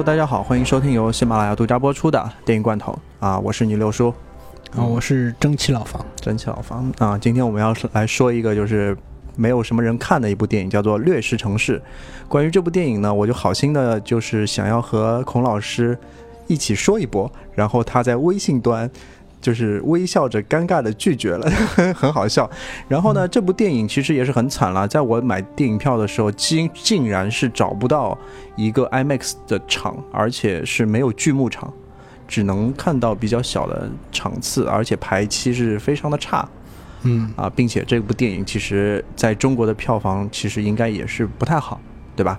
[0.00, 4.08] Hello，大家好，欢迎收听由喜马拉雅独家播出的电影罐头啊，我是你六叔
[4.74, 7.18] 啊，我是蒸汽老房，蒸汽老房啊。
[7.18, 8.96] 今天我们要来说一个就是
[9.36, 11.78] 没有什么人看的一部电影，叫做《掠食城市》。
[12.30, 15.98] 关于这部电影呢，我就好心的就是想要和孔老师
[16.46, 18.90] 一起说一波，然后他在微信端。
[19.40, 21.50] 就是微笑着尴尬的拒绝了，
[21.94, 22.48] 很好笑。
[22.88, 28.16] 然后呢，这部电影其实也是很惨了，在我买电影票的时候，竟竟然是找不到
[28.56, 31.72] 一个 IMAX 的场，而且是没有剧目场，
[32.28, 36.46] 只能看到比较小的场次，而且排期是非常的差。
[37.02, 41.80] 嗯啊，并且这部电影其实在中国的票房其实应该也是不太好，
[42.20, 42.38] 对吧？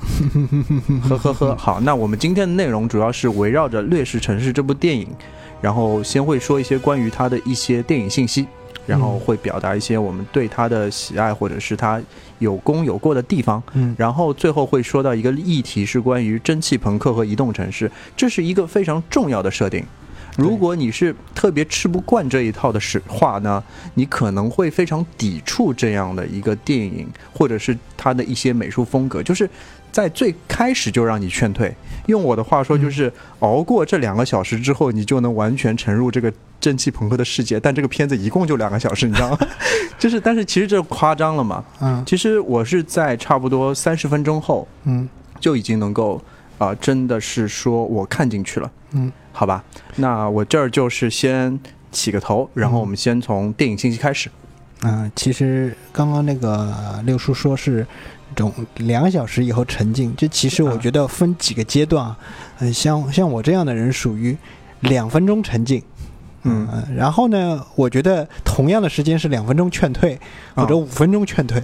[1.09, 1.55] 呵 呵呵。
[1.57, 5.07] 好，那我们今天的内容主要是围绕着《掠食城市》这部电影。
[5.59, 8.47] 然后先会说一些关于它的一些电影信息，
[8.87, 12.01] 然后会表达一些我们对它的喜爱或者是它
[12.39, 13.61] 有功有过的地方。
[13.73, 19.85] 嗯，然后最后会说到一个议题是关于蒸汽朋克和移动城市，这是一个非常重要的设定。
[20.37, 29.49] 如果你是特别吃不惯这一套的实话呢，你可能会非常抵触这样的一个电影，或者是它的一些美术风格，就是
[29.91, 31.73] 在最开始就让你劝退。
[32.07, 37.59] 用我的话说，就是熬过这两个小时之后，你就能完全沉入这个蒸汽朋克的世界。
[37.59, 39.37] 但这个片子一共就两个小时，你知道吗？
[39.99, 41.63] 就是，但是其实这夸张了嘛。
[41.79, 42.03] 嗯。
[42.05, 45.07] 其实我是在差不多三十分钟后，嗯，
[45.39, 46.19] 就已经能够
[46.57, 48.71] 啊，真的是说我看进去了。
[48.91, 49.11] 嗯。
[49.31, 49.63] 好吧，
[49.95, 51.59] 那我这儿就是先
[51.91, 54.29] 起个头，然后我们先从电影信息开始。
[54.83, 57.85] 嗯，其实刚刚那个六叔说是。
[58.33, 62.17] 种两小时以后沉浸，就其实我觉得分几个阶段啊，
[62.59, 64.37] 嗯，像像我这样的人属于
[64.79, 65.83] 两分钟沉浸，
[66.43, 70.17] 嗯，然后呢，我觉得同样的时间是两分钟劝退
[70.55, 71.61] 或者五分钟劝退，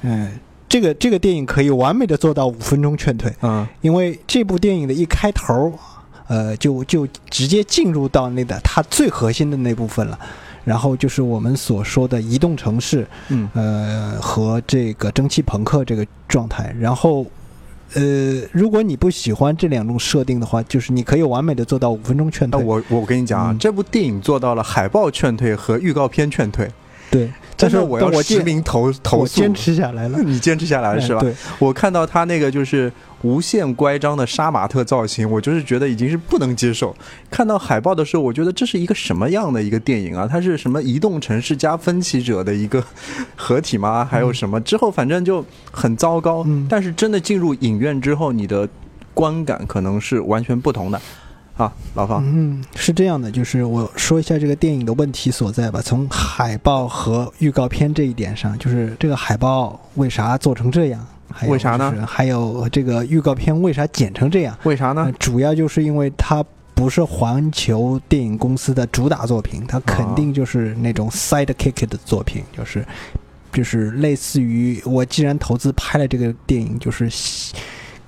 [0.00, 0.32] 嗯，
[0.66, 5.78] 这个这个电影可以完美的做到五分钟劝退，嗯，因为这部电影的一开头，
[6.28, 10.18] 呃，就就直接进入到那个它最核心的那部分了。
[10.64, 16.74] 然后就是我们所说的移动城市，嗯，呃，和这个蒸汽朋克这个状态。
[16.80, 17.24] 然后，
[17.94, 18.02] 呃，
[18.50, 22.60] 如果你不喜欢这两种设定的话，就是你可以完美的做到五分钟劝退。
[22.64, 26.68] 我我跟你讲啊，这部电影做到了海报劝退和预告片劝退。
[27.08, 30.18] 对，但是我要实名投投诉，坚持下来了。
[30.26, 31.20] 你坚持下来了是吧？
[31.20, 32.92] 对，我看到他那个就是
[33.26, 36.94] 无限乖张的杀马特造型，我就是觉得已经是不能接受。
[37.28, 40.28] 看到海报的时候，我觉得这是一个什么样的一个电影啊？
[40.30, 42.82] 它是什么移动城市加分歧者的一个
[43.34, 44.04] 合体吗？
[44.08, 46.46] 还有什么之后反正就很糟糕。
[46.68, 48.68] 但是真的进入影院之后，你的
[49.12, 51.00] 观感可能是完全不同的。
[51.56, 55.80] 啊，老方，嗯，是这样的，就是我说一下这个电影的问题所在吧。
[55.82, 61.04] 从海报和预告片这一点上，就是这个海报为啥做成这样？
[61.48, 62.04] 为啥呢？
[62.06, 64.56] 还有这个预告片为啥剪成这样？
[64.64, 65.12] 为啥呢？
[65.18, 72.84] 主要就是因为它不是环球电影公司的主打作品，它肯定就是那种 sidekick 的作品，就是
[73.52, 77.10] 就是类似于我既然投资拍了这个电影，就是。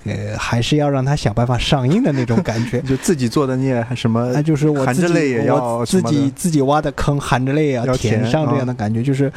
[0.05, 9.03] 呃，还是要让他想办法上映的那种感觉， 就自己做的孽还什么，那就是我含着泪也要自己自己挖的坑，含着泪也要填上这样的感觉。
[9.03, 9.31] 就是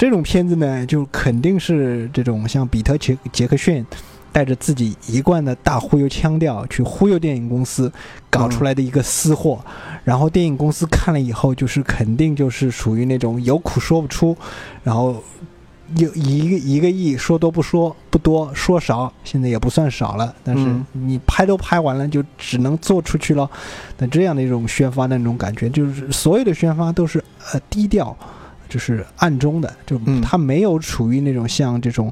[0.00, 3.84] 这种片子呢，就肯定是这种像比特杰杰克逊
[4.32, 7.92] 带着自己一贯的大忽悠腔调去忽悠电影公司
[8.30, 9.62] 搞出来的一个私货，
[10.02, 14.34] 然后电影公司看了以后，就是肯定就是属于那种有苦说不出，
[14.82, 15.22] 然后。
[15.96, 20.32] 有一个一个亿，说多不说不多，说少现在也不算少了。
[20.44, 23.50] 但是你拍都拍完了，就只能做出去了。
[23.98, 27.18] 那这样的一种宣发的那种感觉，就是所有的宣发都是
[27.52, 28.16] 呃低调，
[28.70, 32.10] 就是暗中的，就他没有处于那种像这种，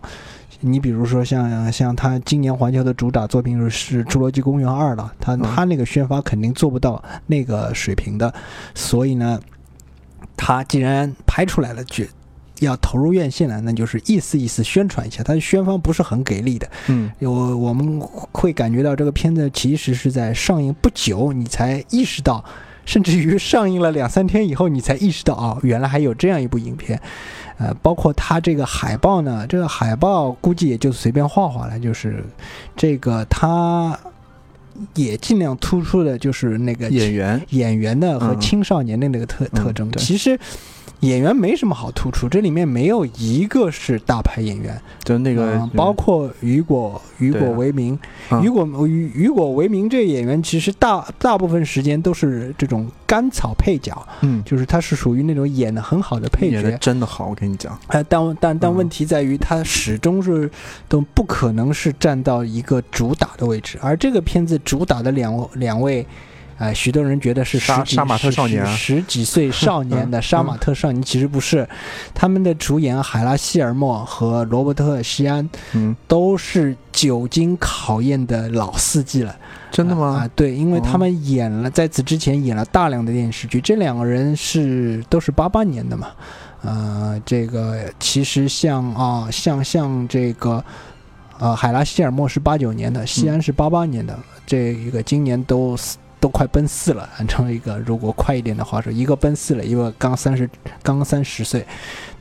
[0.61, 8.35] 你比如说像像他今年环球的主打作品是《侏罗纪公园二》了，他他那个宣发肯定做不到那个水平的。
[8.75, 9.41] 所以呢，
[10.37, 12.05] 他既然拍出来了，就。
[12.61, 16.69] 要投入院线了，那就是意思意思宣传一下，他的宣发不是很给力的。
[16.89, 18.01] 嗯，我我们
[18.33, 22.45] 会感觉到这个片子其实是在上映不久，你才意识到，
[22.89, 26.99] 甚至于上映了两三天以后，你才意识到哦，原来还有这样一部影片。
[27.59, 32.25] 呃，包括它这个海报呢，这个海报估计也就随便画画了，就是
[32.75, 33.99] 这个它
[34.95, 39.93] 也尽量突出的就是那个演员演员的和青少年的那个特特征。
[39.99, 40.41] 其实。
[41.01, 47.99] 演员没什么好突出，这里面没有一个是大牌演员，就那个嗯包括雨果、雨果对啊维明、
[48.29, 48.41] 啊。
[48.41, 56.57] 雨果雨雨果维明这个演员，其实大大部分时间都是这种甘草配角，嗯，就是他是属于那种演的很好的配角。
[56.57, 56.79] 演的角。
[56.79, 58.75] 真的好，我跟你讲，呃，但但但嗯。
[58.75, 60.51] 问题在于，他始终是
[60.89, 66.07] 都不可能是站到一个主打的位置，而这个片子主打的两两位，
[66.59, 71.69] 呃，许多人觉得是十几杀杀马特少年啊十十几岁 少年的嗯杀马特少年，其实不是，
[72.13, 79.31] 他们的主演海拉希尔莫和罗伯特西安嗯，都是久经考验的老司机了。
[79.31, 79.39] 啊、
[79.71, 80.25] 真的吗？
[80.25, 83.61] 啊对，因为哦他们演了，在此之前演了大量的电视剧。
[83.61, 86.09] 这两个人是都是八八年的嘛，
[86.63, 90.65] 呃，这个其实像啊，像像这个，
[91.39, 100.49] 呃，海拉希尔莫是八九年的，西安是八八年的，这一个今年都四都快奔四了，按照一个如果快一点的话说，一个奔四了，一个刚三十
[100.83, 101.67] 刚三十岁，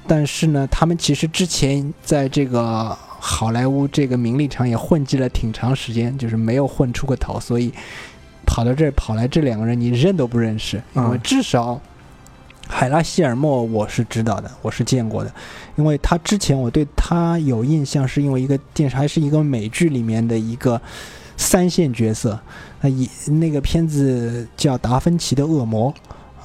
[0.08, 7.74] 但是呢，他们其实之前在这个好莱坞这个名利场也混迹了挺长时间，就是没有混出个头，所以
[8.46, 11.80] 跑到这儿跑来这两个人你认都不认识，因为嗯至少
[12.68, 15.34] 海拉希尔莫我是知道的，我是见过的，
[15.76, 20.80] 因为他之前我对他有印象，是因为一个电视还是一个美剧里面的一个
[21.38, 22.38] 三线角色，
[22.82, 25.94] 那以那个片子叫《达芬奇的恶魔》。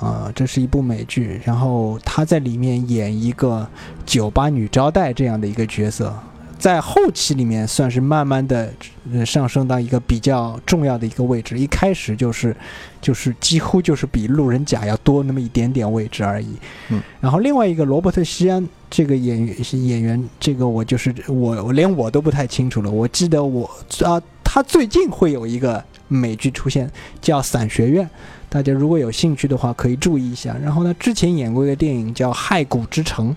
[0.05, 3.65] 啊、这是一部美剧，然后他在里面演一个
[4.05, 6.13] 酒吧女招待这样的一个角色，
[6.59, 8.75] 在后期里面算是慢慢的
[9.13, 12.57] 呃上升到一个比较重要的一个位置，一开始就是
[13.01, 16.57] 就是几乎就是比路人甲要多那么一点点位置而已。
[16.89, 22.91] 嗯，然后另外一个罗伯特西安这个演员是演员，这个我就是我我连我都不太清楚了。
[22.91, 23.71] 我记得我
[24.05, 24.21] 啊，
[24.55, 26.91] 他最近会有一个美剧出现，
[27.23, 28.05] 叫《伞学院》。
[28.51, 30.55] 大家如果有兴趣的话，可以注意一下。
[30.63, 33.31] 然后呢，之前演过一个电影叫《骸骨之城》，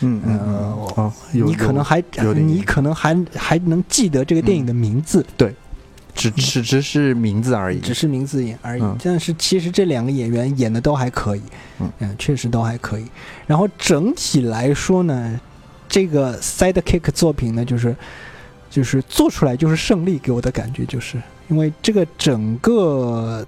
[0.00, 0.38] 嗯嗯
[0.96, 2.02] 哦，你可能还
[2.34, 5.22] 你可能还还能记得这个电影的名字，
[6.14, 8.82] 只只只是名字而已，只是名字演而已。
[8.82, 11.42] 嗯但是其实这两个演员演的都还可以，
[11.80, 13.04] 嗯嗯确实都还可以。
[13.46, 15.38] 然后整体来说呢，
[15.90, 17.94] 这个 Sidekick 作品呢，就是
[18.74, 23.46] 就是做出来就是胜利，给我的感觉就是因为这个整个。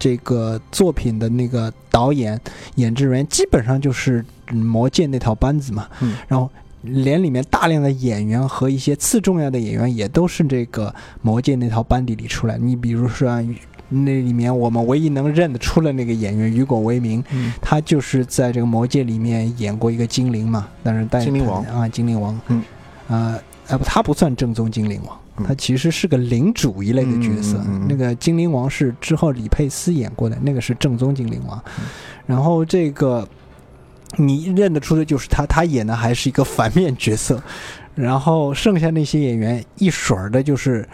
[0.00, 2.40] 这个作品的那个导演、
[2.76, 6.16] 演职人员基本上就是嗯魔戒那套班子嘛，嗯。
[6.28, 6.48] 然后
[6.82, 12.56] 连里面大量的演员和一些次重要的演员也都是这个魔戒那套班底里出来。
[12.56, 13.44] 你比如说、啊、
[13.88, 17.52] 那里面我们唯一能认得出的那个演员雨果·维明，嗯。
[17.60, 21.64] 他就是在这个魔戒里面演过一个精灵嘛，但是但精灵王。
[21.64, 22.62] 啊，精灵王，嗯，
[23.08, 25.16] 呃，哎不，他不算正宗精灵王。
[25.16, 31.62] 嗯他其实是个领主一类的角色，那个精灵王是之后李佩斯演过的，那个是正宗精灵王。
[31.78, 31.84] 嗯
[32.26, 33.26] 然后这个
[34.16, 37.40] 你认得出的就是他，他演的还是一个反面角色。
[37.94, 40.88] 然后剩下那些演员一水儿的就是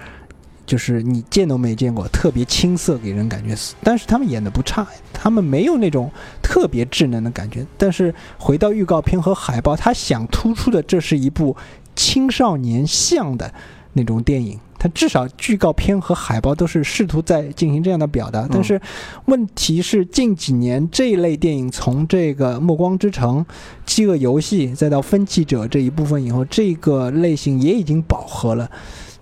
[0.67, 6.11] 就是你见都没见过，特别青涩，给人感觉，但是他们演的不差，他们没有那种
[6.43, 7.67] 特别稚嫩的感觉。
[7.79, 11.55] 但是回到预告片和海报，他想突出的这是一部
[11.94, 13.52] 青少年向的
[13.94, 14.58] 那种电影。
[14.76, 18.79] 它至少预告片和海报都是试图在进行这样的表达，但是
[19.25, 23.38] 问题是近几年这一类电影从这个《暮光之城》
[23.87, 28.71] 《饥饿游戏》再到《分歧者》这一部分以后，这个类型也已经饱和了。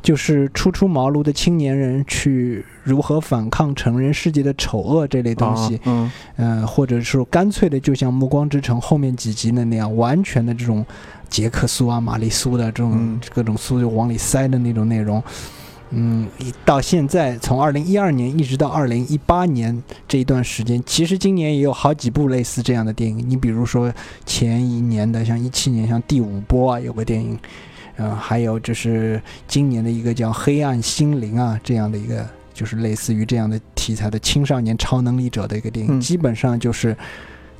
[0.02, 10.85] 就是初出茅庐的青年人去如何反抗成人世界的丑恶这类东西，啊嗯呃，或者说干脆的，就像《暮光之城》后面几集的那样，完全的这种
[11.32, 15.20] 杰克苏啊、玛丽苏的这种、嗯各种苏就往里塞的那种内容。
[15.94, 23.24] 嗯，一到现在，从二零一二年一直到二零一八年这一段时间，其实今年也有好几部类似这样的电影。
[23.28, 23.92] 你比如说
[24.26, 27.38] 前一年的，像一七年像《第五波》啊，有个电影，
[27.96, 36.94] 嗯、还有就是今年的一个叫《黑暗心灵》啊这样的一个，就是类似于这样的题材的青少年超能力者的一个电影，嗯基本上就是。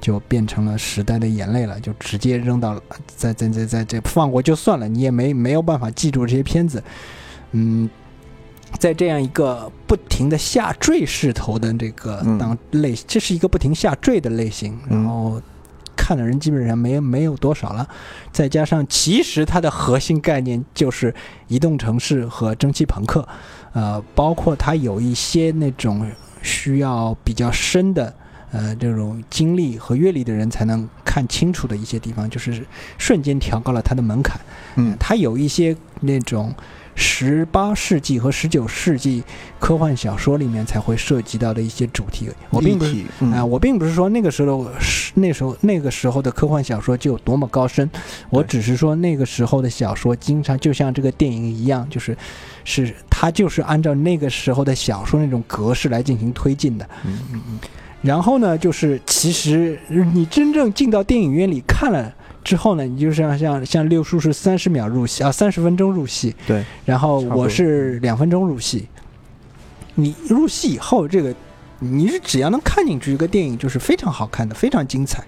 [0.03, 6.83] 就变成了时代的眼泪了，就直接扔到了，在在在在这放过就算了，你也没没有办法记住这些片子，
[7.53, 7.89] 嗯，
[8.81, 12.37] 在这样一个不停的下坠势头的这个嗯。
[12.37, 15.43] 当类，这是一个不停下坠的类型，然嗯后
[15.97, 17.89] 看的人基本上没没有多少了，
[18.33, 21.15] 再加上其实它的核心概念就是
[21.47, 23.29] 移动城市和蒸汽朋克，
[23.73, 26.05] 呃，包括它有一些那种
[26.43, 28.13] 需要比较深的。
[28.53, 32.65] 呃，这种经历和阅历的人才能看清楚的一些地方，就是
[32.99, 34.41] 瞬间调高了它的门槛。
[34.77, 36.55] 嗯它有一些那种
[36.95, 39.23] 十八世纪和十九世纪
[39.59, 42.29] 科幻小说里面才会涉及到的一些主题。
[42.51, 43.05] 我并不是
[43.35, 47.91] 啊，我并不是说那个时候是那时候那个时候的科幻小说就有多么高深，
[48.29, 52.17] 我只是说那个时候的小说经常就像这个电影一样，就是
[52.65, 56.87] 是它就是按照那个时候的小说那种格式来进行推进的。
[57.05, 57.59] 嗯嗯嗯。
[58.03, 62.13] 然后呢，就是其实你真正进到电影院里看了。
[62.45, 66.35] 之后呢，你就像像像六叔是三十秒入戏啊，三十分钟入戏。
[66.45, 66.65] 对。
[66.85, 68.89] 然后我是两分钟入戏。
[69.95, 71.33] 你入戏以后，这个
[71.79, 75.23] 你是只要能看进去，一个电影就是非常好看的，非常精彩。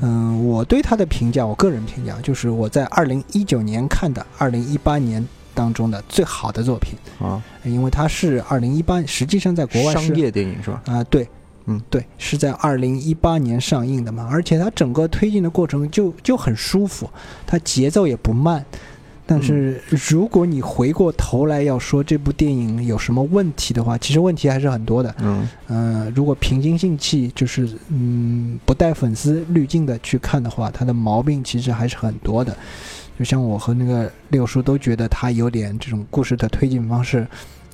[0.00, 0.44] 嗯。
[0.48, 10.82] 我对他的评价，我个人评价就是我在二零一九年看的二零一八年当中的最好的作品啊，因为它是二零一八，实际上在国外商业电影是吧？
[10.86, 11.28] 啊，对。
[11.68, 17.08] 嗯，对，是在二零一八年上映的嘛，而且它整个推进的过程就就很舒服，
[17.46, 18.64] 它节奏也不慢。
[19.26, 25.14] 但是如果你回过头来要说这部电影有什么问题的话，其实问题还是很多的。
[25.18, 32.56] 嗯，呃，如果平心静气，就是嗯不带粉丝滤镜的去看的话，它的毛病其实还是很多的。
[33.18, 37.26] 就像我和那个六叔都觉得它有点这种故事的推进方式。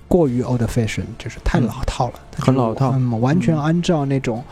[0.06, 4.44] 过于 old fashion，就是太老套了，很老套，嗯，完全按照那种，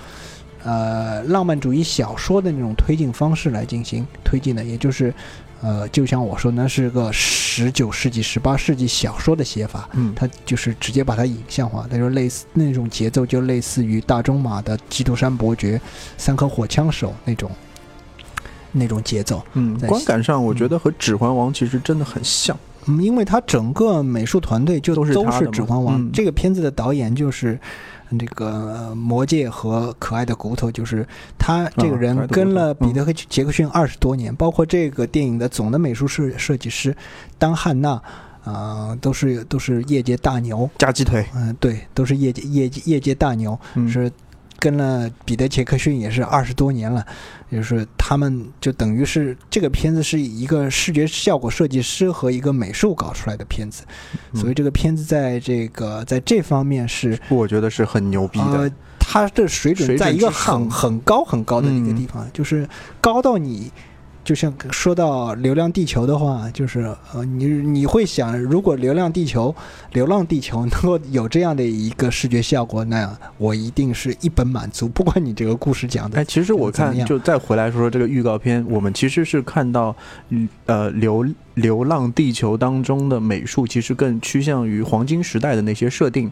[0.65, 5.15] 呃，浪漫主义小说的那种推进方式来进行推进的，也就是，
[5.61, 15.77] 呃，就像我说，那是个十九世纪、十八世纪小说的写法，嗯，它就是直接把它影像化，它就类似那种节奏，就类似于大仲马的《基督山伯爵》
[16.17, 17.51] 《三颗火枪手》那种，
[18.73, 22.57] 那种节奏，嗯，观感上我觉得和《指环王》其实真的很像。
[22.57, 27.59] 嗯，因为他整个美术团队就都是都是《指环王》嗯、这个片子的导演就是
[28.19, 31.07] 这个《魔戒》和《可爱的骨头》，就是
[31.39, 36.95] 他这个人跟了彼得和杰克逊二十多年，包括这个电影的总的美术设设计师
[37.39, 38.03] 丹汉娜，
[38.45, 43.59] 啊，都是都是业界大牛，加鸡腿，嗯，对，都是业界业界业界大牛，
[43.89, 44.11] 是。
[44.63, 47.05] 跟了彼得·杰克逊也是二十多年了，
[47.51, 53.83] 就是他们就等于是这个片子是一个视觉效果设计师和一个美术搞出来的片子，
[54.33, 62.69] 所以这个片子在这个在这方面是我觉得是很牛逼的，它的水准在一个很很高很高的一个地方，就是
[63.01, 63.69] 高到你。
[64.25, 69.51] 就像说到《流浪地球》的话，就是呃，你你会想，如果《流浪地球》
[69.95, 74.89] 《流浪地球》能够有这样的一个视觉效果，那我一定是一本满足。
[74.89, 79.95] 不管你这个故事讲的，哎，其实我看就再回来说说这个预告片，我们其实是看到，
[80.67, 81.27] 呃，流。
[81.55, 86.31] 流浪地球当中的美术其实更趋向于黄金时代的那些设定，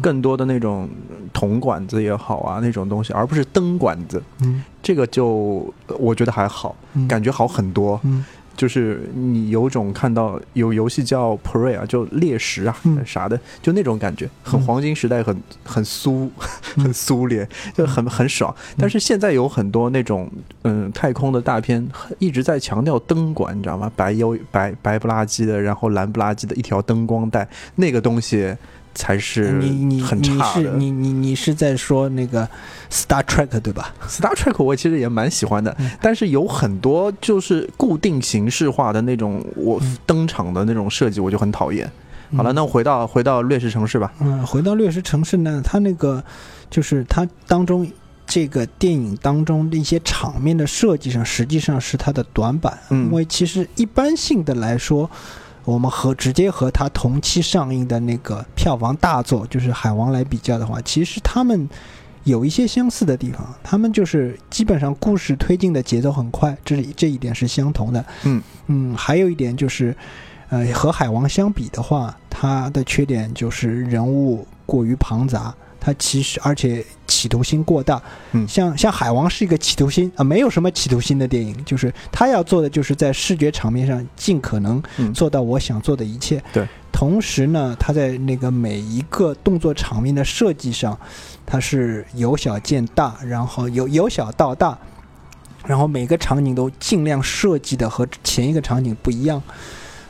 [0.00, 0.88] 更多的那种
[1.32, 4.22] 铜管子也好啊，那种东西，而不是灯管子。
[4.40, 6.74] 嗯，这个就我觉得还好，
[7.08, 8.00] 感觉好很多。
[8.04, 8.24] 嗯。
[8.60, 12.76] 就是你有种看到有游戏叫 Prey 啊，就猎食啊
[13.06, 16.30] 啥的，就那种感觉，很黄金时代，很很苏，
[16.76, 18.54] 很苏联， 就很很爽。
[18.76, 20.30] 但是现在有很多那种
[20.64, 21.88] 嗯太空的大片，
[22.18, 23.90] 一直在强调灯管，你知道吗？
[23.96, 28.54] 白幽白白不拉几的，然后蓝不拉几的一条灯光带，那个东西。
[28.94, 32.46] 才是你你你是你你你是在说那个
[32.90, 41.90] Star Trek 对吧？Star Trek 我其实也蛮喜欢的，但是有很多就是固定形式化的那种我登场的那种设计，我就很讨厌。
[42.36, 44.12] 好了，那回到回到掠食城市吧。
[44.20, 46.22] 嗯，回到掠食城市呢，它那个
[46.68, 47.90] 就是它当中
[48.26, 52.78] 这个电影当中的一些场面的设计上，实际上是它的短板。
[52.90, 55.08] 嗯，因为其实一般性的来说。
[55.64, 61.68] 我们和直接和它同期上映的那个票房大作就是《海王》来比较的话，其实他们
[62.24, 63.46] 有一些相似的地方。
[63.62, 68.04] 他们就是基本上故事推进的节奏很快，这这一点是相同的。
[68.24, 69.94] 嗯嗯，还有一点就是，
[70.48, 75.54] 呃，和《海王》相比的话，它的缺点就是人物过于庞杂。
[75.80, 78.00] 它其实，而且企图心过大，
[78.32, 84.82] 嗯，像像海王是一个企图心啊，没有什么企图心的电影，就是他要做的就是在视觉场面上尽可能
[85.14, 86.68] 做到我想做的一切，对。
[86.92, 90.98] 同时呢，他在那个每一个动作场面的设计上，
[91.46, 94.76] 他是由小见大，然后由由小到大，
[95.66, 99.42] 然后每个场景都尽量设计的和前一个场景不一样。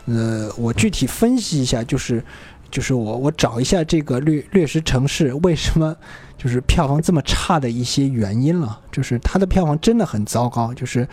[0.06, 2.24] 呃，我具体分析一下，就是。
[2.70, 5.94] 就是我我找一下这个掠掠食城市为什么
[6.38, 11.06] 就是票房这么差的一些原因了，就是它的票房真的很糟糕，就是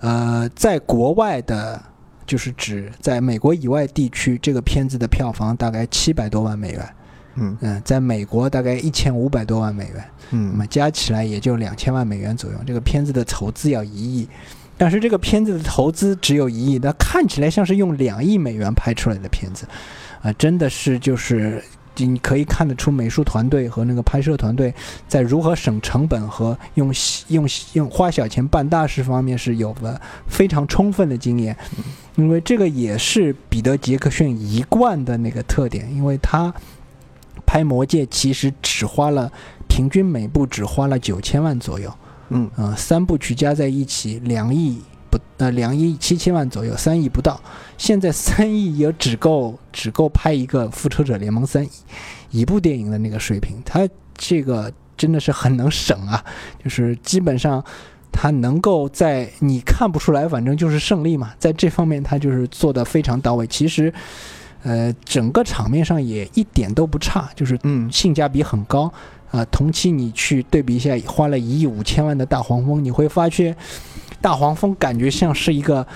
[0.00, 1.80] 呃在国外的，
[2.26, 6.94] 就是指在美国以外地区，这个片子的票房大概七百多万美元，
[7.36, 7.56] 嗯。
[7.60, 14.28] 嗯，在美国大概一千五百多万美元，嗯，那么加起来也就两千万美元左右，这个片子的投资要一亿，
[14.76, 19.66] 但是这个片子的投资只有一亿，那看起来像是用两亿美元拍出来的片子。
[20.24, 21.62] 啊，真的是就是
[21.96, 24.74] 你可以看得出美术团队和那个拍摄团队
[25.06, 26.92] 在如何省成本和用
[27.28, 31.54] 用用花小钱办大事方面是有了非常充分的经验，
[32.16, 36.52] 因为这个也是彼得·杰克逊一贯的那个特点，因为他
[37.44, 39.30] 拍《魔戒》其实只花了
[39.68, 41.92] 平均每部只花了九千万左右，
[42.30, 44.80] 嗯呃，三部曲加在一起两亿。
[44.80, 44.93] 不
[45.36, 47.40] 呃两亿七千万左右，三亿不到。
[47.76, 51.64] 现在三亿也只够只够拍一个《复仇者联盟三》
[52.30, 53.60] 一部电影的那个水平。
[53.64, 56.24] 它这个真的是很能省啊，
[56.62, 57.62] 就是基本上
[58.12, 61.34] 他能够在你看不出来，反正就是胜利嘛。
[61.36, 63.44] 在这方面他就是做的非常到位。
[63.48, 63.92] 其实
[64.62, 68.92] 呃整个场面上也一点都不差，就是嗯性价比很高。
[69.32, 73.56] 啊，同期你去对比一下，花了一亿五千万的大黄蜂，你会发现。
[74.24, 75.86] 大黄蜂感觉像是一个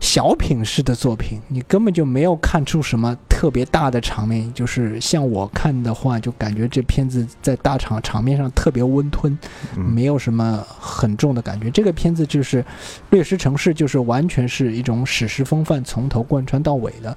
[0.00, 4.52] 小品式的作品，你根本就没有看出什么特别大的场面。
[4.52, 9.38] 就是像我看的话，就感觉这片子在大场场面上特别温吞，
[9.74, 11.70] 没有什么很重的感觉。
[11.70, 12.62] 这个片子就是
[13.08, 17.16] 《掠食城市》，就是完全是一种史诗风范，从头贯穿到尾的，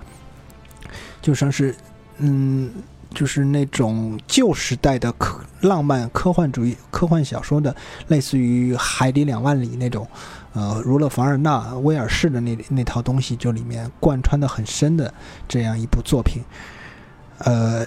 [1.21, 1.75] 就像是
[2.19, 2.71] 嗯，
[3.13, 7.75] 就是那种旧时代的科浪漫科幻主义科幻小说的，
[8.07, 10.07] 类似于《海底两万里》那种。
[10.53, 15.13] 呃，儒勒·凡尔纳、威尔士的那那套东西，就里面贯穿的很深的
[15.47, 16.43] 这样一部作品。
[17.39, 17.85] 呃，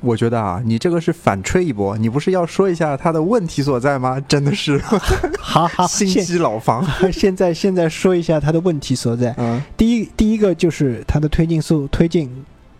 [0.00, 4.20] 我觉得啊，你这个是反吹一波，你不是要说一下他的问题所在吗？
[4.28, 4.78] 真的是，
[5.40, 6.86] 好好，心机老房。
[7.12, 9.34] 现在现在说一下他的问题所在。
[9.38, 12.30] 嗯，第一第一个就是他的推进速推进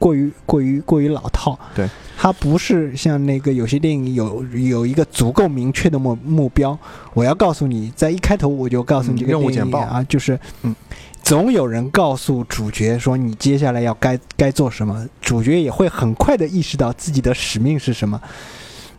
[0.04, 1.58] 过于过于过于老套。
[1.74, 1.88] 对。
[2.16, 6.78] 它不是像那个有些电影有有一个足够明确的目目标，
[7.14, 10.74] 我要告诉你，在一开头我就告诉你这个电影啊，就是嗯，
[11.22, 18.20] 总有人告诉主角说你接下来要该该做什么，主角也会很快的意识到自己的使命是什么。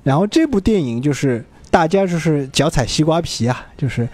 [0.03, 4.07] 然后这部电影就是大家就是脚踩西瓜皮啊，就是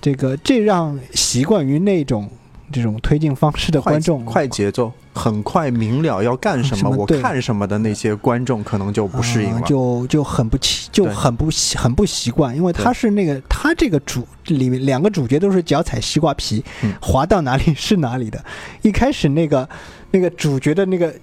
[0.00, 2.28] 这个这让习惯于那种。
[2.70, 16.64] 这种推进方式的观众，快节奏，很快明了要干什么，我看什么的那些观众可能就不适应了，就就很不习，就很不习，很不习惯，因为他是那个他这个主里面两个主角都是脚踩西瓜皮，
[17.00, 18.42] 滑到哪里是哪里的。
[18.80, 19.68] 一开始那个
[20.10, 21.14] 那个主角的那个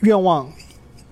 [0.00, 0.48] 愿望，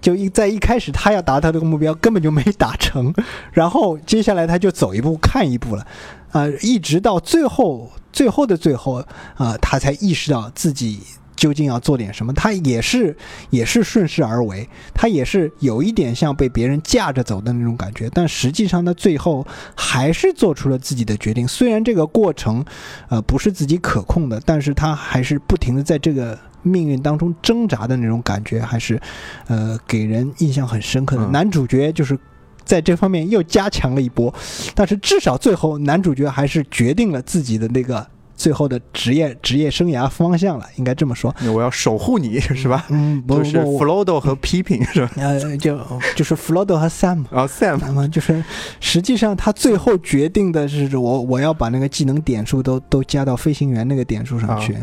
[0.00, 3.12] 就一在一开始他要达到这个目标根本就没达成，
[3.52, 5.86] 然后接下来他就走一步看一步了，
[6.30, 7.90] 啊，一直到最后。
[8.12, 8.94] 最后的最后，
[9.36, 11.00] 啊，他才意识到自己
[11.40, 12.34] 究竟要做点什么。
[12.34, 13.16] 他也是
[13.48, 18.10] 也是顺势而为，他也是有一点像被别人架着走的那种感觉。
[18.12, 21.48] 但实际上，他最后还是做出了自己的决定。
[21.48, 22.62] 虽然这个过程，
[23.08, 29.00] 呃，不是自己可控的，但是他还是不停的在这个命运当中挣扎的那种感觉，还是，
[29.48, 31.26] 呃，给人印象很深刻的。
[31.28, 32.18] 男主角就是。
[32.62, 34.32] 在这方面又加强了一波，
[34.76, 38.06] 但是至少最后男主角还是决定了自己的那个。
[38.40, 41.34] 最后的职业职业生涯方向了，应该这么说。
[41.54, 42.86] 我要守护你是吧？
[42.88, 45.12] 嗯，不是 Flodo 和 Pippin 是吧？
[45.16, 45.78] 呃，就
[46.16, 47.78] 就是 Flodo 和 Sam 啊，Sam。
[47.82, 48.42] 那么就是
[48.80, 54.74] 实际上他最后决定的是，我我要把那个技能点数都都加到飞行员那个点数上去。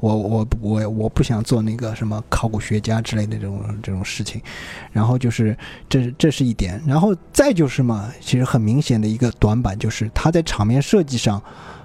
[0.00, 4.42] 我我我我不想做那个什么考古学家之类的这种这种事情。
[4.92, 5.56] 然后就是
[5.88, 11.42] 这这是一点，然后再就是嘛，其实很明显的一个短板就是他在场面设计上。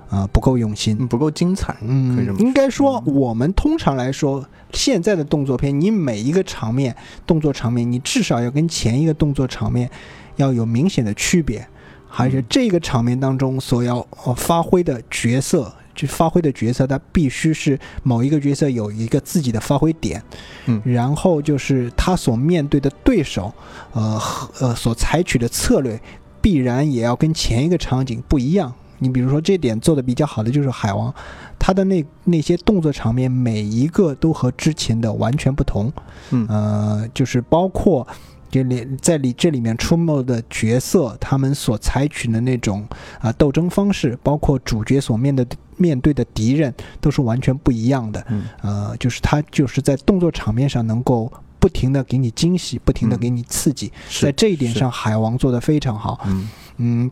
[0.09, 1.75] 啊，不够用心，不够精彩。
[1.81, 9.89] 嗯，应该说，我们通常来说，现在的动作片，你每一个场面，动作场面，你至少要跟前一个动作场面
[10.35, 11.67] 要有明显的区别，
[12.07, 20.21] 还是这个场面当中所要发挥的角色，就发挥的角色，它必须是某一个角色有一个自己的发挥点。
[20.67, 23.53] 嗯，然后就是他所面对的对手，
[23.93, 24.21] 呃
[24.59, 25.99] 呃，所采取的策略，
[26.41, 28.73] 必然也要跟前一个场景不一样。
[28.99, 31.13] 你比如说，这点做的比较好的就是海王，
[31.60, 35.91] 他的那那些动作场面，每一个都和之前的完全不同。
[36.31, 38.08] 嗯，呃，就是包括
[38.49, 42.88] 这里在里这里面出没的角色，他们所采取的那种
[43.19, 48.25] 啊斗争方式，包括主角所面的面对的敌人，都是完全不一样的。
[48.29, 51.29] 嗯，呃，就是他就是在动作场面上能够
[51.60, 53.91] 不停的给你惊喜，不停的给你刺激。
[54.21, 56.21] 在这一点上，海王做的非常好。
[56.25, 57.12] 嗯嗯。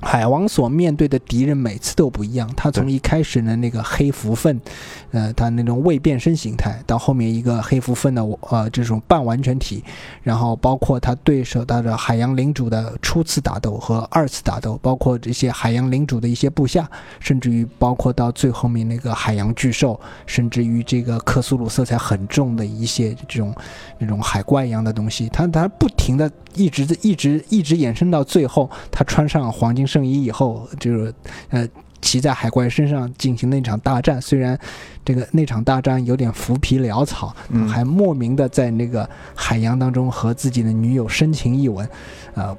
[0.00, 2.48] 海王所面对的敌人每次都不一样。
[2.56, 4.60] 他从一开始的那个黑蝠粪，
[5.10, 9.82] 呃，他那种未变身形态，到后面一个黑蝠粪的呃这种半完全体，
[10.22, 23.52] 然后包括他对手他的海洋领主的初次打斗和二次打斗，包括这些海洋领主的一些部下，甚至于包括到最后面那个海洋巨兽，甚至于这个克苏鲁色彩很重的一些这种
[23.98, 29.88] 那种海怪一样的东西，他他不停的一直一直一直延伸到最后，他穿上黄金。
[29.88, 31.14] 圣衣以后，就是
[31.48, 31.66] 呃，
[32.00, 34.20] 骑在海怪身上进行那场大战。
[34.20, 34.58] 虽然
[35.04, 37.34] 这个那场大战有点浮皮潦草，
[37.68, 41.88] 还莫名的在那个海洋当中和自己的女友深情一吻，
[42.34, 42.56] 呃，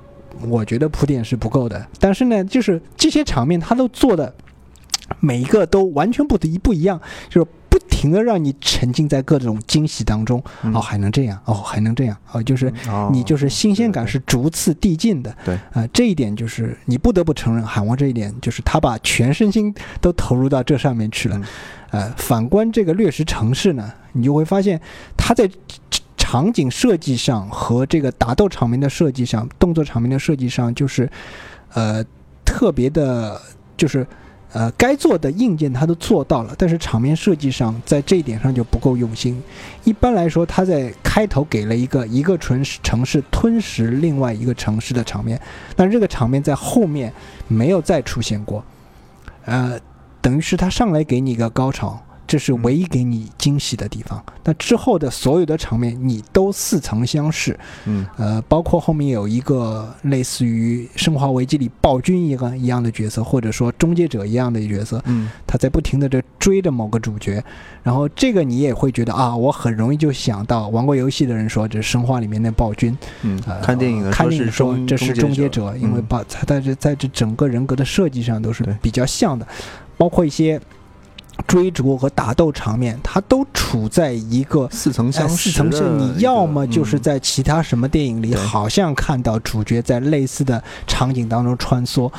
[0.47, 1.85] 我觉得铺垫是不够的。
[1.99, 4.33] 但是呢，就是这些场面他都做的
[5.19, 6.99] 每一个都完全不一不一样，
[7.29, 7.47] 就是。
[7.79, 12.71] 不停的让你沉浸在各种惊喜当中，哦，还能这样，哦，还能这样，哦，就是
[13.11, 21.41] 你就是新鲜感是逐次递进的，对，啊，这一点就是你不得不承认，海王这一点就是他把全身心都投入到这上面去了，
[21.91, 24.79] 呃，反观这个掠食城市呢，你就会发现
[25.17, 25.49] 他在
[26.17, 31.09] 场景设计上和这个打斗场面的设计上，动作场面的设计上，就是
[31.73, 32.03] 呃
[32.45, 33.41] 特别的，
[33.75, 34.05] 就是。
[34.51, 39.39] 呃，该做的硬件他都做到了，但是场面设计上在这一点上就不够用心。
[39.83, 45.39] 一般来说，他在开头给了一个一个城市城市吞食另外一个城市的场面，
[45.75, 47.13] 但这个场面在后面
[47.47, 48.63] 没有再出现过。
[49.45, 49.79] 呃，
[50.19, 52.01] 等于是他上来给你一个高潮。
[52.29, 54.23] 这是唯一给你惊喜的地方。
[54.43, 57.59] 那之后的所有的场面，你都似曾相识。
[57.85, 65.01] 嗯，呃，包括后面有一个类似于《生化危机》里暴君一个一样的角色，或者说终结者一样的角色。
[65.05, 67.43] 嗯，他在不停的这追着某个主角，
[67.81, 72.95] 然后这个你也会觉得啊，我很容易就想到玩过游戏的人说这是生化里面的暴君。
[73.23, 79.47] 嗯，看电影的看电影说这是终结者，因为把他在这在这整个人格的设计上都是比较像的，
[79.97, 80.61] 包括一些。
[81.47, 85.49] 追逐和打斗场面，它都处在一个似曾相识。
[85.49, 92.11] 似曾相识，你要么就是在其他什么电影里，好像看到主角在类似的场景当中穿梭，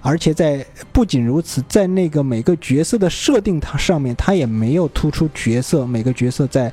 [0.00, 6.72] 而且在不仅如此，在那个每个角色的设定它上面，它也没有突出角色每个角色在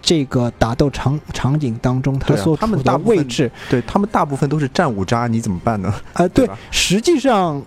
[0.00, 3.48] 这个打斗场场景当中他所处的位置。
[3.70, 5.94] 对他们大部分都是战五渣，你怎么办呢？
[6.14, 7.62] 啊，对， 实际上。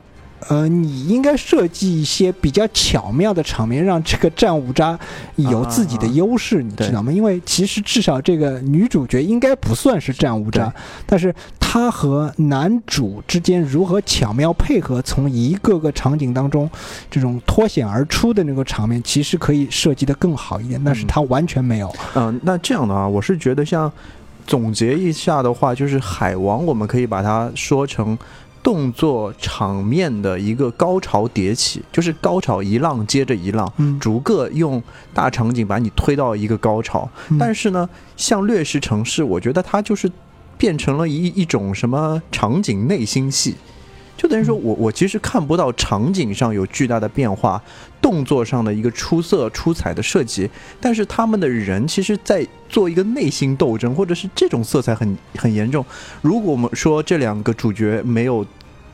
[0.48, 4.98] 呃，你应该设计一些比较巧妙的场面，让这个战五渣
[5.38, 7.12] 有自己的优势，你知道吗？
[7.12, 10.71] 因为其实至少这个女主角应该不算是战五渣，
[11.08, 16.69] 但是她和男主之间如何巧妙配合，从一个个场景当中
[17.10, 21.91] 这种脱险而出的那个场面，其实可以设计的更好一点，但是她完全没有。
[22.13, 23.91] 嗯，那这样的啊，我是觉得像
[24.45, 28.15] 总结一下的话，就是海王，我们可以把它说成。
[28.65, 34.82] 动作场面的一个高潮迭起，就是高潮一浪接着一浪，逐个用
[35.13, 37.08] 大场景把你推到一个高潮。
[37.38, 40.12] 但是呢，像掠食城市，我觉得它就是
[40.58, 43.56] 变成了一一种什么场景内心戏。
[44.17, 47.62] 就等于说我我其实看不到场景上有巨大的变化，
[48.01, 50.49] 动作上的一个出色出彩的设计，
[50.80, 55.86] 但是他们的人其实在做一个内心斗争，或者是这种色彩很很严重。
[56.21, 58.45] 如果我们说这两个主角没有。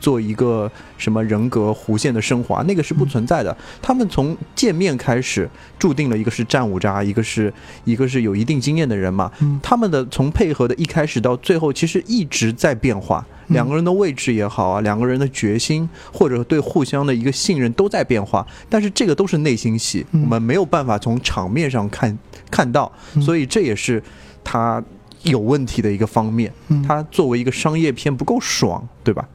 [0.02, 3.56] 做一个什么人格弧线的升华，那个是不存在的。
[3.80, 7.52] 他们从见面开始，注定了一个是战五渣，一个是
[7.84, 9.30] 一个是有一定经验的人嘛。
[9.62, 13.24] 他们的从配合的一开始到最后，其实一直在变化。
[13.48, 18.44] 两个人的位置也好啊，两个人的决心或者对互相的一个信任都在变化。
[18.68, 22.18] 但是这个都是内心戏，我们没有办法从场面上看
[22.50, 24.02] 看到，所以这也是
[24.42, 24.82] 他
[25.22, 26.50] 有问题的一个方面。
[26.88, 29.28] 他作为一个商业片不够爽，对吧？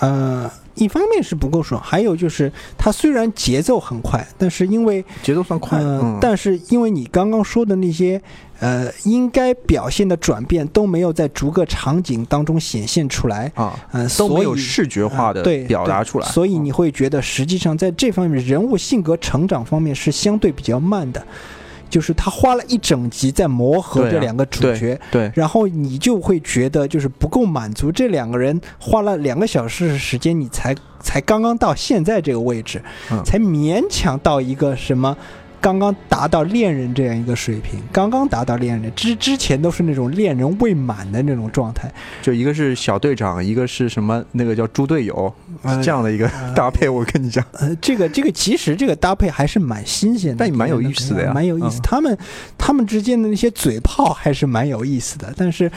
[0.00, 8.20] 呃，一方面是不够爽，还有就是它虽然节奏很快，但是因为节奏算快，嗯，但是因为你刚刚说的那些
[8.60, 21.22] 呃应该表现的转变都没有在逐个场景当中显现出来啊，嗯，都没有视觉化的对表达出来，所以你会觉得实际上在这方面人物性格成长方面是相对比较慢的。
[21.90, 27.92] 就是他花了一整集在磨合这两个主角，对，然后你就会觉得就是不够满足。
[27.92, 32.80] 这两个人花了两个小时的时间，你才才刚刚到现在这个位置，
[33.24, 35.14] 才勉强到一个什么。
[35.60, 41.92] 刚刚达到恋人这样一个水平，刚刚达到恋人之之前都是那种恋人未满的那种状态，
[42.22, 45.32] 就一个是小队长，一个是什么那个叫猪队友，
[45.82, 46.88] 这样的一个 搭配。
[46.88, 51.80] 我跟你讲，呃，这个这个其实这个搭配还是蛮新鲜的，但也蛮有意思的呀，蛮有意思。
[51.82, 52.16] 他们
[52.56, 55.70] 他们之间的那些嘴炮还是蛮有意思的，但是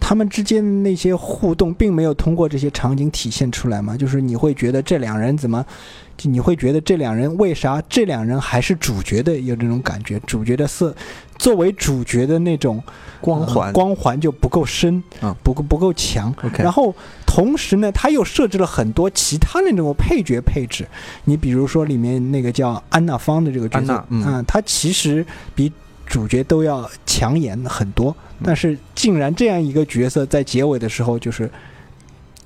[0.00, 3.96] 他们之间的那些互动，并没有通过这些场景体现出来嘛？
[3.96, 5.64] 就是你会觉得这两人怎么？
[6.24, 10.20] 你会觉得这两人为啥这两人还是主角的有这种感觉？
[10.26, 10.94] 主角的色，
[11.38, 12.82] 作为主角的那种
[13.22, 16.34] 光环，光环就不够深，啊，不够不够强。
[16.58, 20.86] 然后同时呢，他又设置了很多其他的那种配角配置。
[21.24, 25.72] 你比如说里面那个叫安娜芳的这个角色嗯啊，她其实比
[26.04, 31.50] 主角都要抢眼很多，嗯但是竟然这样一个角色在结尾的时候就是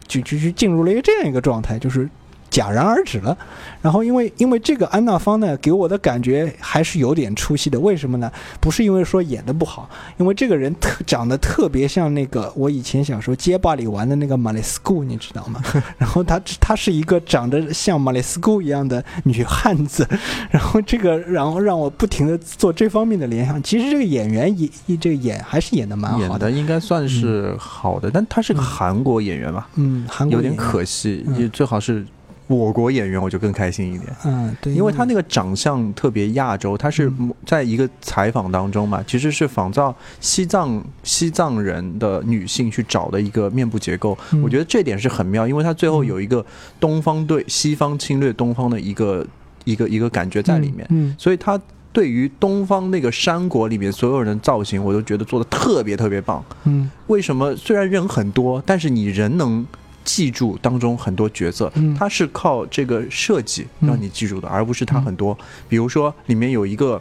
[0.06, 2.08] 就就就进入了一个这样一个状态，就是。
[2.54, 3.36] 戛然而止了，
[3.82, 7.80] 然后因为因为这个安娜芳呢，给我的感觉还是有点出息的。
[7.80, 8.30] 为什么呢？
[8.60, 15.60] 不是因为说演的不好，因为这个人特长得特别像那个我以前小时候街霸里玩的那个玛丽斯库，你知道吗？
[15.98, 20.06] 然后她她是一个长得像玛丽斯库一样的女汉子，
[20.50, 23.60] 然后这个然后让我不停的做这方面的联想。
[23.64, 32.06] 其实这个演员也这个演还是演的蛮好演的应该算是好的，但他是个韩国演员吧，嗯，韩国有点可惜，嗯也最好是
[32.46, 34.14] 我国演员，我就更开心一点。
[34.24, 37.32] 嗯，对，因为他那个长相特别亚洲，他是嗯。
[37.46, 44.16] 在一个采访当中嘛，其实是仿造西藏西藏人的女性去找的一个面部结构。
[44.32, 44.42] 嗯。
[44.42, 46.44] 我觉得这点是很妙，因为他最后有一个
[46.80, 49.26] 东方对西方侵略东方的一个
[49.64, 51.60] 一个一个感觉在里面，嗯，所以他
[51.92, 56.42] 对于东方那个山国里面所有人的造型，我都觉得做的特别特别棒。
[56.64, 56.90] 嗯。
[57.06, 57.54] 为什么？
[57.56, 59.64] 虽然人很多，但是你人能
[60.04, 61.72] 记住当中很多角色？
[61.74, 65.36] 嗯，它是靠这个设计嗯让你记住的，而不是它很多。
[65.68, 67.00] 比如说里面有一个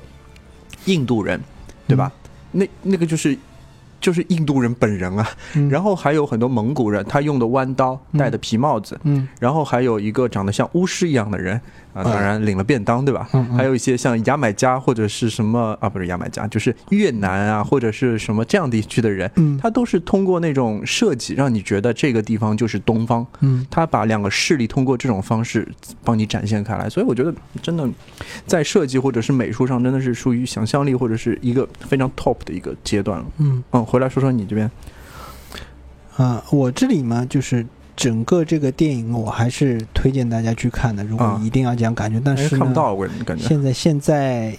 [0.85, 1.39] 印度人，
[1.87, 2.11] 对吧？
[2.51, 3.37] 那那个就是
[3.99, 5.29] 就是印度人本人啊。
[5.55, 8.99] 嗯，然后还有很多蒙古人，他用的弯刀，嗯戴的皮帽子。
[9.03, 11.59] 嗯然后还有一个长得像巫师一样的人
[11.93, 13.29] 啊，嗯当然领了便当，对吧？
[13.33, 23.25] 嗯嗯还有一些像牙买加或者是什么啊，不是牙买加，就是越南啊，或者是什么这样地区的人，嗯他都是通过那种设计，让你觉得这个地方就是东方。
[23.41, 25.67] 嗯他把两个势力通过这种方式
[26.03, 27.87] 帮你展现开来，所以我觉得真的
[28.45, 33.25] 在设计或者是美术上，真的是属于想象力或者是一个非常 top 的一个阶段了。
[33.37, 34.69] 嗯嗯，回来说说你这边，
[36.17, 41.03] 啊，我这里嘛，就是整个这个电影，我还是推荐大家去看的。
[41.03, 43.47] 如果啊一定要讲感觉，但哎是呢，看不到，我感觉。
[43.47, 44.57] 现在现在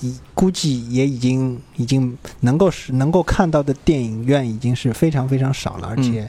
[0.00, 6.28] 已估计也已经已经能够是能够看到的电影院已经是非常非常少了，而且、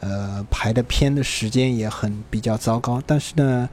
[0.00, 3.02] 呃排的片的时间也很比较糟糕。
[3.06, 3.68] 但是呢，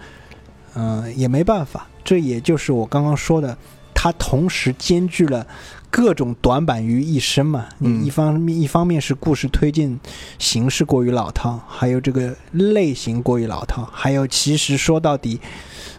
[0.73, 3.57] 嗯、也没办法，这也就是我刚刚说的，
[3.93, 5.45] 它同时兼具了。
[5.91, 8.01] 各种短板于一身嘛，嗯。
[8.01, 9.99] 你一方面一方面是故事推进
[10.39, 15.39] 形式过于老套，还有这个类型过于老套，还有其实说到底，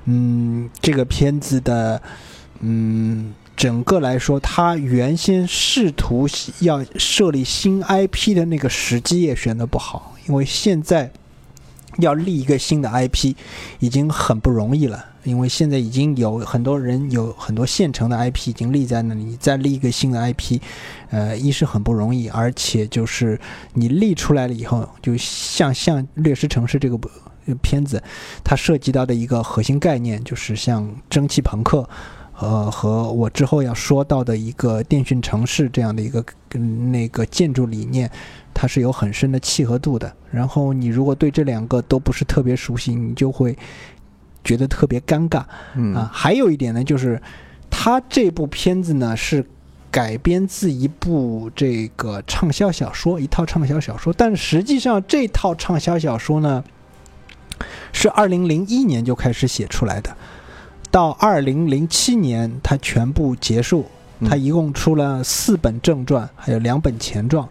[0.07, 2.03] 嗯，这个片子的，
[2.61, 6.27] 嗯，整个来说，它原先试图
[6.61, 11.13] 要设立新 IP 的那个时机也选的不好，因为现在
[11.99, 13.35] 要立一个新的 IP
[13.79, 20.59] 已经很不容易了，因为现在已经有很多人有很多现成的 IP 已经立在那里，再立一个新的 IP，
[21.11, 23.39] 呃，一是很不容易，而且就是
[23.75, 26.99] 你立出来了以后，就像像《掠食城市》这个
[27.61, 28.03] 片子，
[28.43, 31.89] 它涉及到的一个核心概念，就是像蒸汽朋克，
[32.39, 36.25] 呃，和我之后要说到的一个电讯城市这样的一个
[36.91, 38.11] 那个建筑理念，
[38.55, 40.13] 它是有很深的契合度的。
[40.31, 43.57] 然后你如果对这两个都不是特别熟悉，你就会
[44.45, 45.45] 觉得特别尴尬。
[45.75, 47.21] 嗯啊，还有一点呢，就是
[47.71, 49.45] 它这部片子呢是
[49.91, 56.65] 改编自一部这个畅销小说，一套畅销小说，但实际上这套畅销小说呢
[57.93, 60.17] 是二零零一年就开始写出来的，
[60.91, 63.85] 到二零零七年它全部结束，
[64.21, 67.47] 嗯它一共出了四本正传，还有两本前传，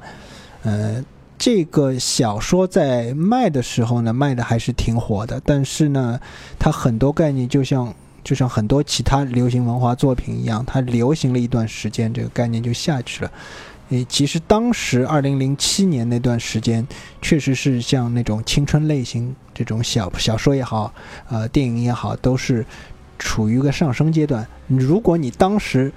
[0.64, 1.04] 呃。
[1.44, 6.20] 这个小说在卖的时候呢，卖的还是挺火的，但是呢，
[6.60, 7.92] 它很多概念就像
[8.24, 13.32] 就像很多其他流行文化作品一样，它流行了一段时间，这个概念就下去了。
[13.90, 16.88] 诶，其实当时二零零七年那段时间，
[17.24, 20.94] 确实是像那种青春类型这种小小说也好，
[21.28, 22.64] 呃，电影也好，都是
[23.18, 24.48] 处于一个上升阶段。
[24.68, 25.92] 如果你当时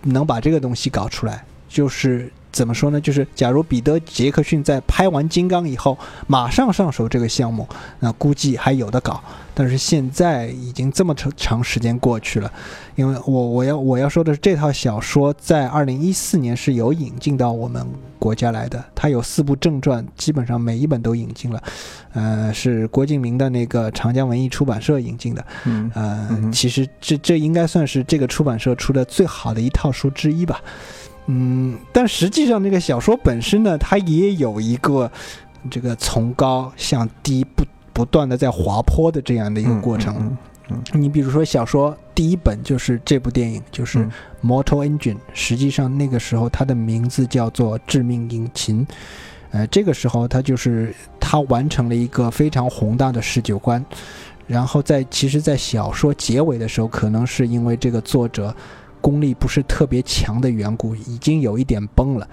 [0.00, 3.00] 能把这个东西搞出来，就是怎么说呢？
[3.00, 7.68] 就是假如彼得·杰克逊在拍完《金刚》以后，马上上手这个项目，
[8.00, 9.22] 那估计还有的搞。
[9.54, 12.52] 但是现在已经这么长长时间过去了，
[12.94, 17.84] 因为我我要我要说的是，这套小说在二零一四年是有引进到我们
[18.20, 21.60] 国家来的，它有四部正传，基本上每一本都引进了，
[22.12, 30.60] 呃，是郭敬明的那个长江文艺出版社引进的，嗯呃，嗯其实这这应该算是这个出版社出的最好的一套书之一吧。
[31.30, 35.10] 嗯，但实际上那个小说本身呢，它也有一个
[35.70, 40.16] 这个从高向低不不断的在滑坡的这样的一个过程。
[40.18, 40.36] 嗯
[40.70, 44.10] 嗯你比如说小说第一本就是这部电影，就是《嗯
[44.42, 48.86] Mortal Engine》，实际上那个时候它的名字叫做《致命引擎》。
[49.50, 53.82] 呃，这个时候它就是它完成了一个非常宏大的世界观，
[54.46, 58.54] 然后在其实，在小说结尾的时候，可能是因为这个作者
[59.00, 62.28] 功力不是特别强的缘故，已经有一点崩了。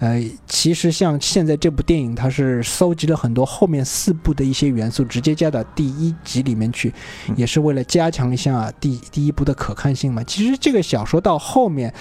[0.00, 6.92] 呃，其实像现在这部电影，它是搜集了很多后面四部的一些元素，直接加到第一集里面去，
[7.34, 10.22] 也是为了加强一下啊第第一部的可看性嘛。
[10.22, 11.92] 其实这个小说到后面，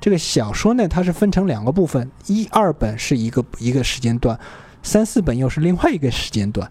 [0.00, 4.36] 这个小说呢，它是分成两个部分，一二本是一个一个时间段，
[4.82, 6.68] 三四本又是另外一个时间段。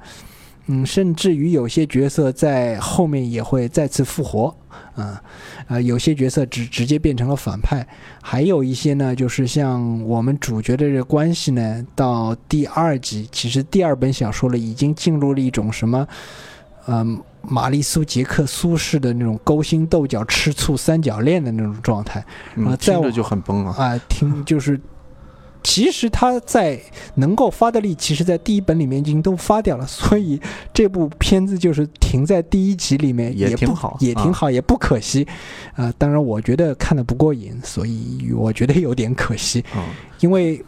[0.67, 4.55] 嗯，甚至于有些角色在后面也会再次复活，
[4.95, 5.21] 啊、
[5.67, 7.85] 呃，有些角色直直接变成了反派，
[8.21, 16.07] 还有一些呢，就是像我们主角的这个关系呢，到第二集，其实第二本小说了，已经进入了一种什么，
[16.87, 22.23] 嗯、玛丽苏杰克苏式的那种勾心斗角、吃醋三角恋的那种状态
[22.55, 23.75] 嗯啊在我听着就很崩啊。
[23.77, 24.79] 啊、听就是。
[25.63, 26.79] 其实他在
[27.15, 30.39] 能够发的力，其实在第一本里面已经都发掉了， 所以
[30.73, 33.97] 这部片子就是停在第一集里面也不挺好啊。
[33.99, 35.25] 也挺好，也不可惜。
[35.75, 39.81] 啊、当然我觉得看的不过瘾，所以我觉得有点可惜，嗯。
[40.19, 40.63] 因为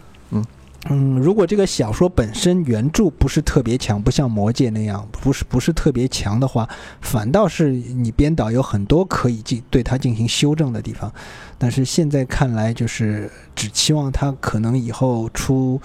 [0.87, 6.69] 嗯，如果这个小说本身原著不是特别强，不像《魔戒》那样，不是不是特别强的话，
[7.01, 11.11] 反倒是你编导有很多可以进对它进行修正的地方。
[11.57, 15.81] 但是现在看来，就是只期望它可能以后出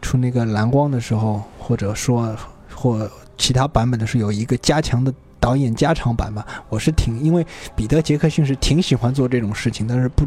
[0.00, 2.36] 出那个蓝光的时候，或者说
[2.72, 6.46] 或其他版本的时候，有一个加强的导演加长版吧。
[6.68, 10.24] 我是挺因为彼得·杰克逊是挺喜欢做这种事情，但是不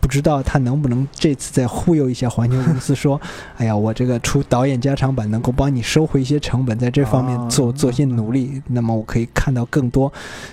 [0.00, 3.20] 不知道他能不能这次再忽悠一下环球公司，说，
[3.58, 10.10] 哎呀，我这个出导演加长版能够帮你收回一些成本，在这方面做、啊做些努力，那么我可以看到更多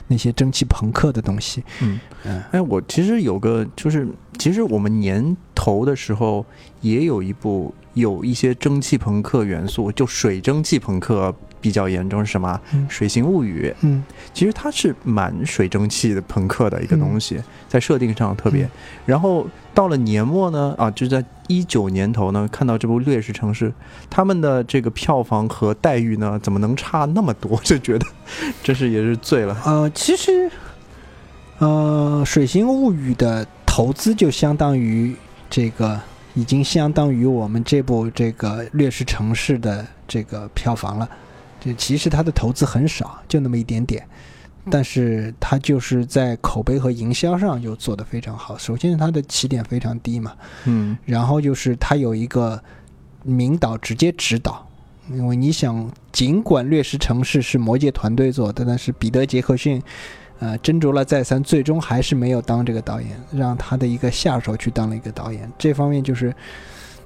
[0.08, 1.64] 那些蒸汽朋克的东西。
[1.82, 6.46] 嗯，嗯哎，我其实有个，就是其实我们年头的时候
[6.82, 12.60] 也有一部有一些蒸汽朋克元素，就水蒸气朋克比较严重，是什么？
[12.74, 14.04] 嗯《水形物语》嗯
[14.34, 18.66] 其实它是蛮水蒸气的朋克的一个东西，在设定上特别。
[18.66, 18.70] 嗯
[19.06, 23.70] 然后到了年末呢，啊，就在一九年头呢，看到这部《劣势城市》，
[24.10, 27.60] 他们的这个票房和待遇呢，怎么能差那么多？
[27.64, 28.06] 就觉得
[28.64, 29.62] 真是也是醉了。
[29.66, 30.50] 呃，其实
[31.60, 35.16] 呃，《水形物语》的投资就相当于
[35.50, 36.00] 这个，
[36.34, 41.10] 已经相当于我们这部这个《劣势城市》的这个票房了。
[41.60, 44.06] 这其实它的投资很少，就那么一点点，
[44.70, 48.58] 但是它就是在口碑和营销上就做得非常好。
[48.58, 50.34] 首先，它的起点非常低嘛，
[50.66, 52.62] 嗯然后就是它有一个
[53.24, 54.68] 名导直接指导，
[55.10, 59.82] 因为你想，尽管《掠食城市》是魔戒团队做的，但是彼得·杰克逊，
[60.44, 65.50] 呃，斟酌了再三，最终还是没有当这个导演，让他的一个下手去当了一个导演。
[65.58, 66.36] 这方面就是。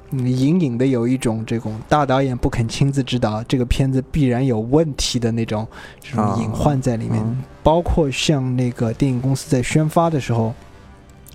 [0.10, 5.68] 嗯，隐隐的有一种这种大导演不肯亲自指导，这个片子必然有问题的那种
[6.00, 7.22] 这种啊隐患在里面。
[7.22, 10.54] 嗯包括像那个电影公司在宣发的时候，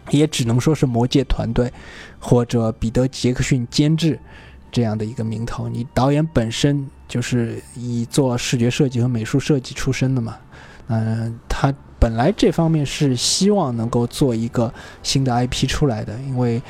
[0.09, 1.71] 也只能说是魔戒团队
[2.19, 4.19] 或者彼得·杰克逊监制
[4.71, 5.69] 这样的一个名头。
[5.69, 10.39] 你导演本身就是以做视觉设计和美术设计出身的嘛，
[10.87, 11.71] 嗯、他
[12.03, 16.61] 本来这方面是希望能够做一个新的 IP 出来的，因为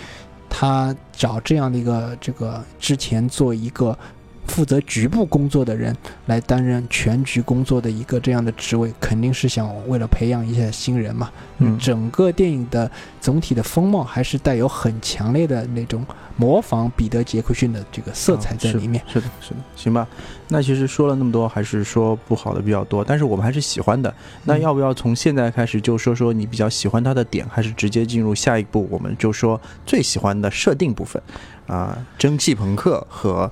[0.51, 3.99] 他找这样的一个这个之前做一个
[4.47, 11.31] 负责局部工作的人来担任全局工作的一个这样的职位，肯定是想为了培养一下新人嘛。
[11.59, 16.05] 嗯整个电影的总体的风貌还是带有很强烈的那种
[16.37, 19.01] 模仿彼得·杰克逊的这个色彩在里面。
[19.03, 20.07] 啊是的，是的，行吧。
[20.49, 24.13] 那其实说了那么多，还是说不好的比较多，但是我们还是喜欢的。
[24.45, 28.89] 那嗯要不要从现在开始就说说你比较喜欢他的点，还是直接进入下一步？
[28.91, 31.23] 我们就说最喜欢的设定部分
[31.69, 33.51] 啊、蒸汽朋克和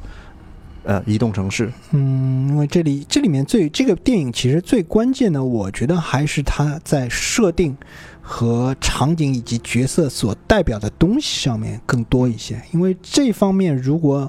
[0.90, 1.72] 呃移动城市。
[1.92, 7.76] 嗯，因为这里这里面最这个电影其实最关键的，我觉得还是它在设定
[8.20, 12.60] 和场景以及角色所代表的东西上面更多一些。
[12.72, 14.28] 因为这方面，如果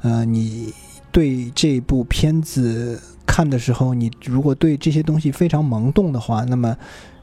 [0.00, 0.72] 呃你
[1.12, 6.74] 对这部片子看的时候，你如果对这些东西非常懵懂的话，那么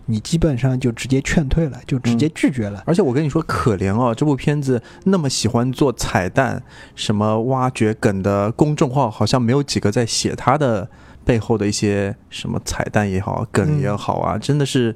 [0.07, 2.83] 你基本上就直接劝退了，就直接拒绝了。
[2.85, 6.62] 而且我跟你说，可怜哦，这部片子那么喜欢做彩蛋，
[6.95, 10.87] 什么挖掘梗的公众号，好像没有几个在写它的
[11.23, 14.95] 背后的一些什么彩蛋也好，梗也好啊，真的是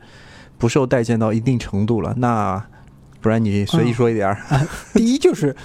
[0.58, 2.14] 不受待见到一定程度了。
[2.18, 2.64] 那
[3.20, 4.68] 不然你随意说一点儿。
[4.94, 5.56] 第一就是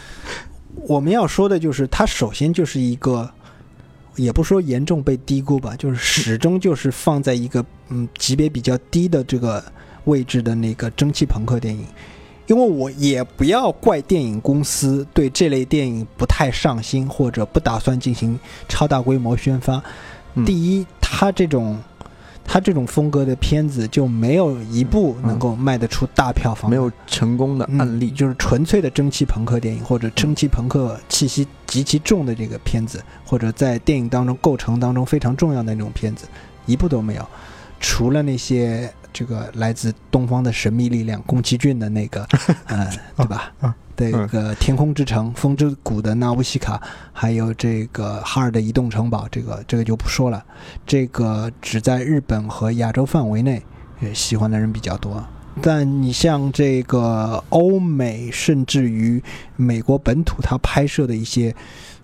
[0.75, 3.31] 我们要说的就是它首先就是一个，
[4.17, 9.63] 也不说严重被低估吧，就是始终就是放在一个嗯级别比较低的这个
[10.05, 11.85] 位置的那个蒸汽朋克电影。
[12.47, 18.39] 因为我也不要怪电影公司对这类电影不太上心，或者不打算进行
[18.69, 19.83] 超大规模宣发。
[20.45, 21.79] 第一，它这种
[22.45, 36.27] 他这种风格的片子就没有一部能够卖得出大票房，没有成功的案例，就是纯粹的蒸汽朋克电影或者蒸汽朋克气息极其重的这个片子，或者在电影当中构成当中非常重要的那种片子，
[36.67, 37.27] 一部都没有，
[37.81, 38.93] 除了那些。
[39.15, 42.27] 这个来自东方的神秘力量，宫崎骏的那个，
[42.67, 42.87] 呃，
[43.17, 43.53] 对吧？
[43.97, 50.45] 这个《天空之城》《风之谷》的纳乌西卡，还有这个哈尔的移动城堡，这个这个就不说了。
[50.85, 53.63] 这个只在日本和亚洲范围内，
[54.13, 55.25] 喜欢的人比较多。
[55.63, 59.23] 但你像这个欧美，甚至于
[59.55, 61.55] 美国本土，他拍摄的一些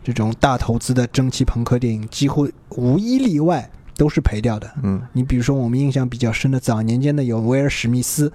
[0.05, 3.69] 这种大投资的蒸汽朋克电影，几乎无一例外。
[4.01, 4.71] 都是赔掉的。
[4.83, 8.33] 嗯，你比如说我们印象比较深的早年间的有威尔史密斯，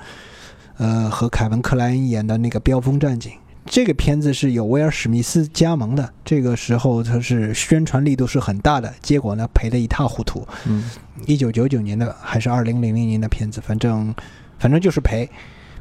[0.78, 3.32] 呃，和凯文克莱恩演的那个《飙风战警》，
[3.66, 6.08] 这个片子是有威尔史密斯加盟的。
[6.24, 10.48] 这个时候他是宣传力度是很大的，结果呢赔得一塌糊涂。
[10.68, 10.88] 嗯，
[11.26, 14.14] 一九九九年的还是二零零零年的片子，反正
[14.60, 15.28] 反正就是赔，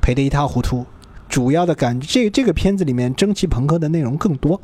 [0.01, 0.87] 赔得一塌糊涂。
[1.29, 4.59] 主要的感觉这这个片子里面蒸汽朋克的内容更多。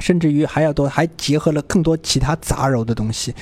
[0.00, 3.34] 甚至于还要多，还结合了更多其他杂糅的东西，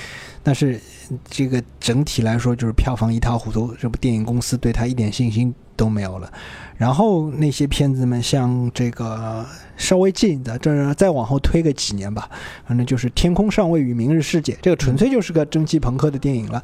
[0.42, 0.80] 但是
[1.28, 6.32] 这个整体来说就是票房一塌糊涂，这部电影公司对他一点信心都没有了。
[6.76, 9.44] 然后那些片子们，像这个
[9.76, 12.28] 稍微近的，这再往后推个几年吧，
[12.66, 16.62] 反正就是《天空上尉与明日世界》，这个纯粹就是个蒸汽朋克的电影了，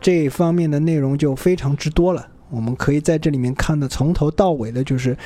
[0.00, 2.26] 这方面的内容就非常之多了。
[2.48, 5.16] 我们可以在这里面看的从头到尾的就是，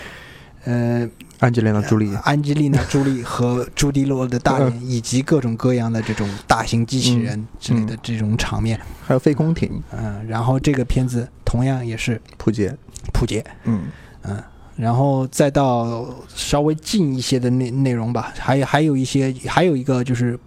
[0.65, 1.09] 呃。
[1.41, 12.75] 安吉丽娜·朱莉、安吉丽娜·朱莉和朱迪·洛的大人，以及各种各样的这种大型机器人之类的这种场面，还有飞空艇，嗯，然后这个片子同样也是普杰，
[13.13, 13.83] 普杰，嗯
[14.23, 14.43] 嗯，
[14.77, 20.39] 然后再到稍微近一些的内内容吧，还有还有一些，还有一个就是。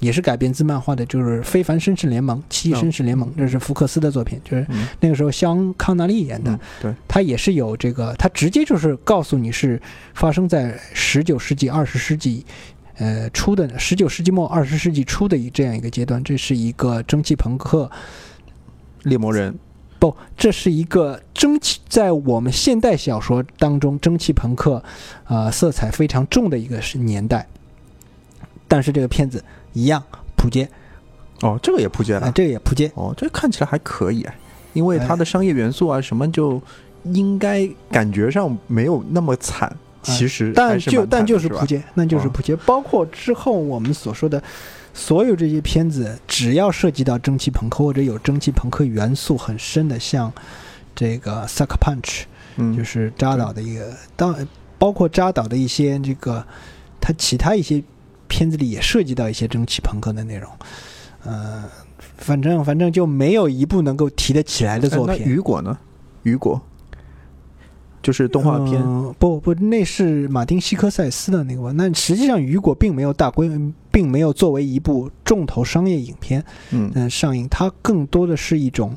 [0.00, 4.66] 也是改编自漫画的，就是《非凡绅士联盟》《奇异绅士联盟》，这是福克斯的作品，就是
[5.00, 6.58] 那个时候香康纳利演的。
[6.82, 9.80] 对，他也是有这个，他直接就是告诉你是
[10.12, 12.44] 发生在十九世纪、二十世纪，
[12.98, 16.22] 呃，初的十九世纪末、二十世纪初的一这样一个阶段。
[16.22, 17.90] 这是一个蒸汽朋克
[19.04, 19.58] 猎魔人，
[19.98, 24.84] 不，这是一个蒸汽，在我们现代小说当中，蒸汽朋克
[25.24, 27.46] 呃色彩非常重的一个是年代。
[28.68, 29.42] 但是这个片子。
[29.76, 30.02] 一样
[30.38, 30.66] 扑街，
[31.42, 34.34] 哦，这个也扑街了，这个也扑街，哦，这看起来还可以啊，
[34.72, 36.58] 因为它的商业元素啊什么就
[37.04, 39.70] 应该感觉上没有那么惨，
[40.02, 44.42] 其实但就但就是扑街，那就是扑街，包括之后我们所说的
[44.94, 50.32] 所有这些片子，只要涉及到蒸汽朋克或者有蒸汽朋克元素很深的，像
[50.94, 52.22] 这个 Sucker Punch，
[52.56, 54.34] 嗯，就是扎导的一个，当
[54.78, 56.42] 包括扎导的一些这个
[56.98, 57.84] 他其他一些。
[58.28, 60.50] 片子里也涉及到一些蒸汽朋克的内容，
[61.24, 61.64] 呃，
[62.16, 65.26] 反正反正就没有一部能够提得起来的作品。
[65.26, 65.78] 雨果呢？
[66.22, 66.60] 雨果
[68.02, 68.80] 就是动画片，
[69.18, 71.72] 不不，那是马丁西科塞斯的那个吧？
[71.72, 73.50] 那实际上雨果并没有大规，
[73.90, 77.48] 并没有作为一部重头商业影片，嗯，上映。
[77.48, 78.96] 它更多的是一种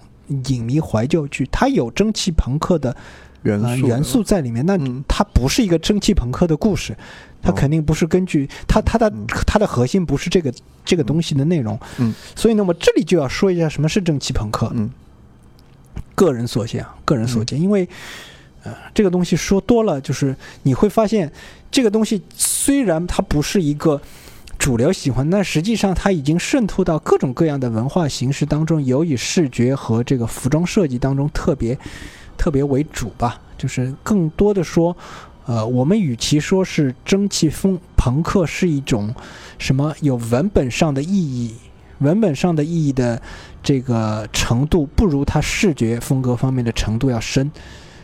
[0.50, 2.96] 影迷怀旧剧，它有蒸汽朋克的
[3.44, 4.66] 元素元素在里面。
[4.66, 4.78] 那
[5.08, 6.96] 它不是一个蒸汽朋克的故事。
[7.42, 9.10] 它肯定不是根据它它的
[9.48, 14.92] 它的核心不是这个这个东西的内容，嗯，所以呢，我这里就要说一下什么是蒸汽朋克，嗯，
[16.16, 17.88] 个人所见啊，个人所见，因为
[18.64, 21.32] 呃，这个东西说多了，就是你会发现
[21.72, 24.02] 这个东西虽然它不是一个
[24.58, 31.80] 主流喜欢，但实际上它已经渗透到各种各样的文化形式当中，尤以视觉和这个服装设计当中特别
[32.40, 34.98] 特别为主吧，就是更多的说。
[35.46, 39.12] 呃，我们与其说是蒸汽风朋克是一种
[39.58, 41.56] 什么有文本上的意义，
[41.98, 43.20] 文本上的意义的
[43.64, 47.52] 这个程度，不如它视觉风格方面的程度要深。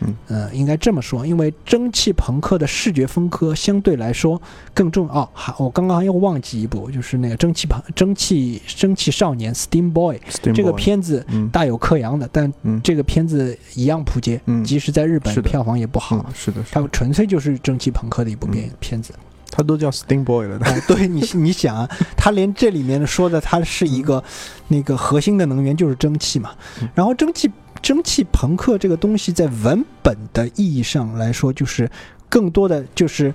[0.00, 4.40] 嗯，呃，应该这么说，因为蒸汽朋克的视觉风格相对来说
[4.74, 5.28] 更重哦。
[5.32, 10.20] 还我刚刚又忘记一部，就是那个蒸汽朋蒸汽蒸汽少年 Steam Boy
[10.54, 16.24] 这个片子大有克洋的，但这个片子一样扑街，嗯即使在日本票房也不好。
[16.34, 19.14] 是的，它纯粹就是蒸汽朋克的一部片片子。
[19.50, 24.22] 它都叫 Steam Boy 了， 对你你想啊，他连这里面说的它是一个
[24.68, 26.50] 那个核心的能源就是蒸汽嘛，
[26.94, 27.50] 然后蒸汽。
[27.86, 31.88] 蒸汽朋克这个东西在文本的意义上来说，就是
[32.28, 33.32] 更多的就是。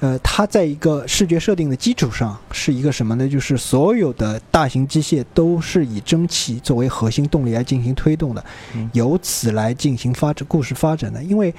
[0.00, 3.28] 呃，它在一个视觉设定的基础上是一个什么呢？
[3.28, 8.44] 就是所有的大型机械都是以蒸汽作为核心动力来进行推动的，
[8.94, 11.54] 由此来进行发展故事发展的，因为。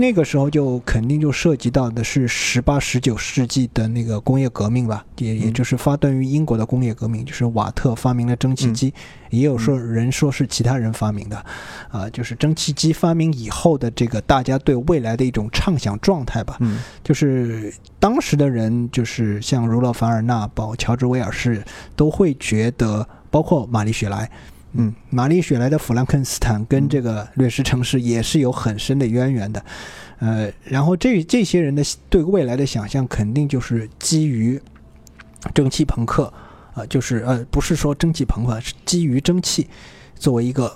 [0.00, 8.94] 那个时候就肯定就涉及到的是十八、十九世纪的那个工业革命吧，也也就是发端于英国的工业革命，就是瓦特发明了蒸汽机，
[9.28, 11.44] 也有说人说是其他人发明的，
[11.90, 16.58] 啊，就是蒸汽机发明以后的这个大家对未来的一种畅想状态吧，
[17.04, 21.62] 就是当时的人，就是像儒勒·凡尔纳、包乔治·威尔士，
[21.94, 24.30] 都会觉得，包括玛丽·雪莱。
[24.72, 29.64] 嗯，玛丽雪莱的《弗兰肯斯坦》跟这个《掠食城市》也是有很深的渊源的，
[30.20, 34.60] 呃，然后这这些人的对未来的想象肯定就是基于
[35.52, 36.32] 蒸汽朋克，
[36.72, 39.68] 啊，就是呃，不是说蒸汽朋克，是基于蒸汽
[40.14, 40.72] 作为一个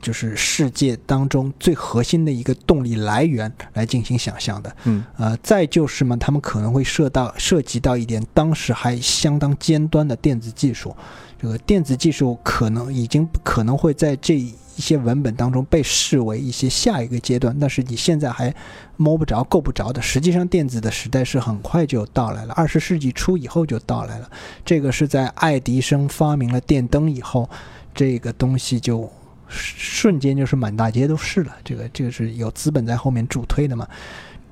[0.00, 10.94] 就是世界当中最核心的一个动力来源来进行想象的，嗯，呃，再就是嘛，他们可能会涉到涉及到一点当时还相当尖端的电子技术。
[11.38, 18.54] 这个电子技术可能已经可能会在这一些文本当中被视为一些下一个阶段，但是你现在还
[18.96, 20.00] 摸不着、够不着的。
[20.00, 24.30] 实际上，电子的时代是很快就到来了，二十世纪初以后就到来了。
[24.64, 27.48] 这个是在爱迪生发明了电灯以后，
[27.94, 29.10] 这个东西就
[29.48, 31.54] 瞬间就是满大街都是了。
[31.64, 33.86] 这个这个是有资本在后面助推的嘛？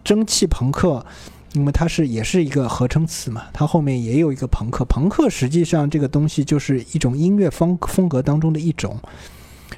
[0.03, 1.05] 蒸汽朋克。
[1.55, 4.85] 因为它是也是一个合成词嘛，它后面也有一个朋克。
[4.85, 8.99] 朋克实际上这个东西就是一种音乐风风格当中的一种，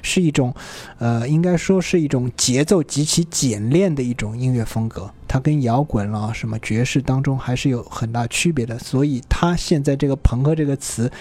[0.01, 0.53] 是一种，
[0.97, 5.09] 呃，应该说是一种节奏极其简练的一种音乐风格。
[5.27, 8.77] 它跟摇滚啦、什么爵士当中还是有很大区别的。
[8.79, 11.11] 所以它现在这个朋克这个词。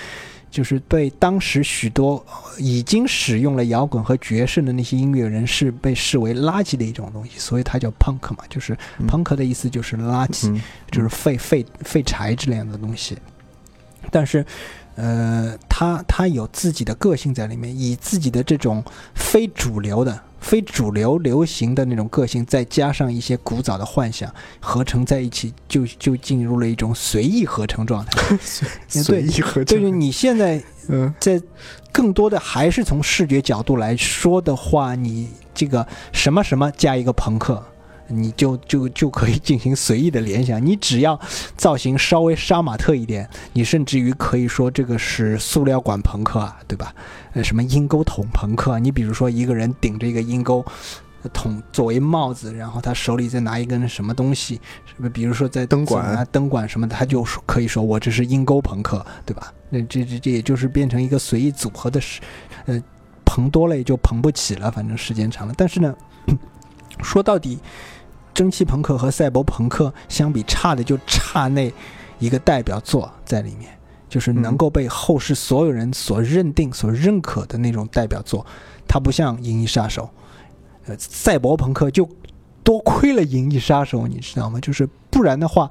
[0.50, 2.24] 就是被当时许多
[2.58, 8.76] 已经使用了摇滚和爵士的那些音乐人是被视为垃圾的一种东西，所以它叫 punk 嘛，就是
[9.06, 10.58] punk 的意思就是垃圾，
[10.90, 13.16] 就是废废废柴之类的东西。
[14.10, 14.46] 但是，
[14.94, 18.82] 呃，他他有自己的个性在里面，以自己的这种
[19.14, 20.22] 非主流的。
[20.40, 28.38] 非主流流行的那种个性，再加上一些古早的幻想，合成在一起，就就进入了一种随意合成状态。
[28.88, 31.40] 随意合成，就是你现在嗯，在
[31.90, 37.64] 更多的还是从视觉角度来说的话，你这个什么什么加一个朋克。
[38.08, 41.18] 你就就就可以进行随意的联想，你只要
[41.56, 46.94] 造型稍微杀马特一点，你甚至于可以说这个是塑料管朋克啊，对吧？
[47.32, 48.78] 呃，什么鹰钩桶朋克？
[48.78, 50.64] 你比如说一个人顶着一个鹰钩
[51.32, 55.08] 桶作为帽子，然后他手里再拿一根什么东西，是不是？
[55.08, 59.52] 比如说在灯管啊、灯管什么的，他就可以说我这是鹰钩朋克，对吧？
[59.70, 62.20] 那这这这也就是变成一个随意组合的，是
[62.66, 62.80] 呃，
[63.24, 65.54] 捧多了也就捧不起了，反正时间长了。
[65.56, 65.92] 但是呢，
[67.02, 67.58] 说到底。
[68.36, 71.72] 蒸汽朋克和赛博朋克相比，差的就差那
[72.18, 73.70] 一个代表作在里面，
[74.10, 78.44] 就是能够被后世所有人所认定、所认可的那种代表作。
[78.86, 80.10] 它不像《银翼杀手》，
[80.88, 82.06] 呃，赛博朋克就
[82.62, 84.60] 多亏了《银翼杀手》，你知道吗？
[84.60, 85.70] 就是不然的话，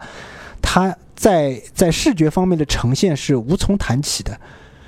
[0.60, 4.40] 它在在视觉方面的呈现是无从谈起的。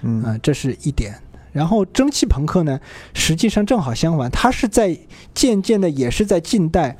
[0.01, 1.21] 嗯，这是一点。
[1.51, 2.79] 然后蒸汽朋克呢，
[3.13, 4.97] 实际上正好相反，它是在
[5.35, 6.97] 渐渐的，也是在近代。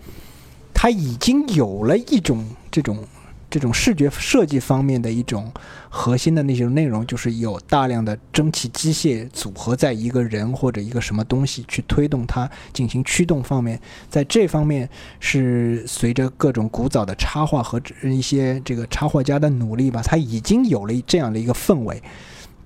[0.80, 3.04] 它已经有了一种这种
[3.50, 5.52] 这种视觉设计方面的一种
[5.90, 14.88] 核心的那种内容，就是有大量的蒸汽机械组合在一个人或者一个什么东西去推动它进行驱动方面，在这方面
[15.20, 22.00] 是随着各种古早的插画和一些这个插画家的努力吧，它已经有了这样的一个氛围。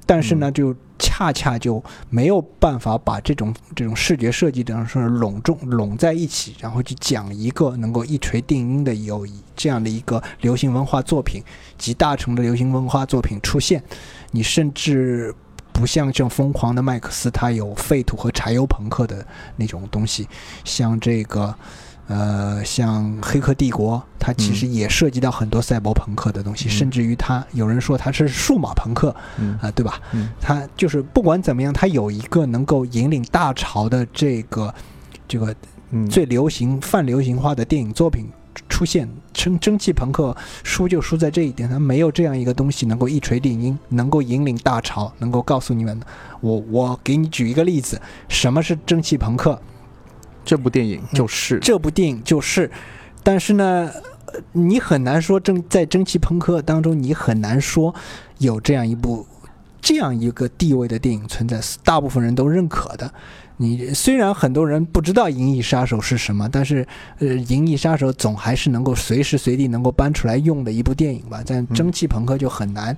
[0.05, 9.25] 但是呢，就恰恰就没有办法把这种这种视觉设计等说是拢重拢在一起，然后去讲一个能够一锤定音的有
[9.55, 11.41] 这样的一个流行文化作品，
[11.77, 13.81] 集大成的流行文化作品出现。
[14.31, 15.33] 你甚至
[15.71, 19.25] 不像这种疯狂的麦克斯，他有废土和柴油朋克的
[19.55, 20.27] 那种东西，
[20.63, 21.55] 像这个。
[22.11, 29.15] 呃，像《黑客帝国》，它其实也涉及到很多赛博朋克的东西，甚至于它有人说它是数码朋克，
[29.61, 29.97] 啊，对吧？
[30.41, 34.73] 它就是不管怎么样，它有一个能够引领大潮的这个
[35.25, 35.55] 这个
[36.09, 38.27] 最流行、泛流行化的电影作品
[38.67, 39.07] 出现。
[39.33, 45.97] 蒸蒸汽朋克输就输在这一点，它没有这样一个东西能够一锤定音，能够引领大潮，能够告诉你们。
[46.41, 49.57] 我我给你举一个例子，什么是蒸汽朋克？
[50.43, 52.69] 这部电影就是这部电影就是，
[53.23, 53.91] 但是呢，
[54.51, 57.93] 你很难说蒸在蒸汽朋克当中，你很难说
[58.39, 59.25] 有这样一部
[59.81, 63.13] 这样一个地位的电影存在，大部分人都认可的。
[63.57, 66.87] 你虽然很多人不知道《银翼杀手》是什么，但是
[67.19, 71.43] 呃，《银翼杀手》总还是能够随时随地能够搬出来用的一部电影吧。
[71.45, 72.97] 但《蒸汽朋克》就很难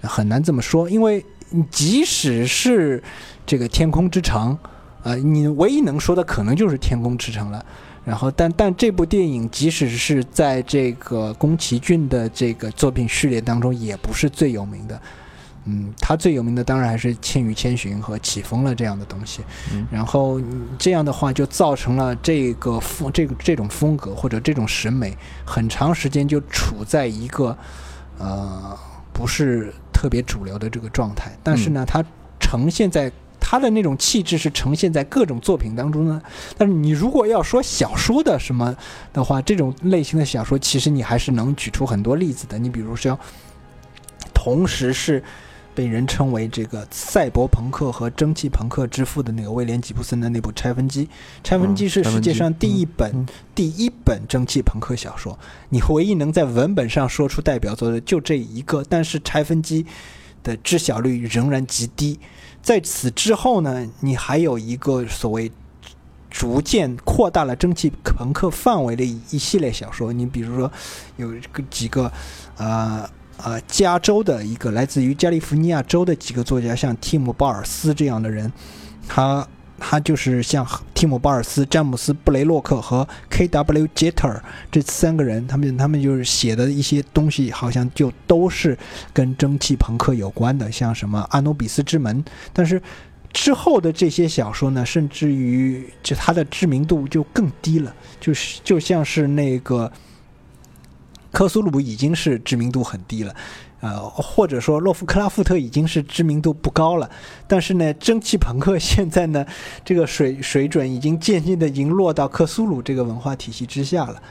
[0.00, 1.24] 很难这么说，因为
[1.70, 3.00] 即使是
[3.46, 4.58] 这个《天空之城》，
[5.04, 7.64] 呃，你唯一能说的可能就是《天空之城》了。
[8.04, 15.00] 然后，但但这部电影即使是在这个宫崎骏的这个作品序列当中，也不是最有名的。
[15.64, 19.40] 嗯，他最有名的当然还是《千与千寻》和《起风了》这样的东西。
[19.90, 20.38] 然后
[20.78, 27.56] 这样的话，就造成了这个风这个这种风格或者这种审美，很长时间就处在一个
[28.18, 28.78] 呃
[29.14, 31.32] 不是特别主流的这个状态。
[31.42, 32.04] 但是呢，它
[32.40, 33.10] 呈现在。
[33.54, 36.20] 他的那种气质是呈现在各种作品当中呢，
[36.58, 38.76] 但是你如果要说小说的什么
[39.12, 42.58] 的话，这种类型的小说其实你还是能举出很多例子的。
[42.58, 43.16] 你比如说，
[44.34, 45.22] 同时是
[45.72, 51.04] 被人称为这个赛博朋克和蒸汽朋克之父的那个威廉吉布森的那部《拆分机》，
[51.44, 53.24] 《拆分机》是世界上第一本
[53.54, 55.38] 第一本蒸汽朋克小说。
[55.68, 59.84] 你唯一能在文本上说出代表作的就这一个，但是《拆分机》
[60.42, 62.18] 的知晓率仍然极低。
[62.64, 65.52] 在此之后呢，你还有一个所谓
[66.30, 70.12] 逐渐扩大了蒸汽朋克范围的一系列小说。
[70.12, 70.72] 你比如说，
[71.16, 72.10] 有个几个，
[72.56, 78.50] 呃呃，加州的一个来自于加利福尼亚州的几个作家，像蒂姆·鲍尔斯这样的人，
[79.06, 79.46] 他。
[79.86, 83.86] 他就是像蒂姆·鲍尔斯、詹姆斯·布雷洛克和 K.W.
[83.94, 84.40] Jeter
[84.72, 88.76] 这三个人，他们他们就是写的一些东西，好像就都是
[89.12, 92.24] 跟蒸汽朋克有关的，像什么《阿努比斯之门》。
[92.54, 92.80] 但是
[93.30, 99.92] 之后的这些小说呢，甚至于就它的知名度就更低了，就是就像是那个
[101.30, 103.36] 科苏鲁已经是知名度很低了。
[103.84, 107.10] 呃，或者说洛夫克拉夫特已经是知名度不高了，
[107.46, 109.44] 但是呢，蒸汽朋克 现在呢，
[109.84, 114.22] 这个水水准已经渐渐的已经落到克苏鲁这个文化体系之下了。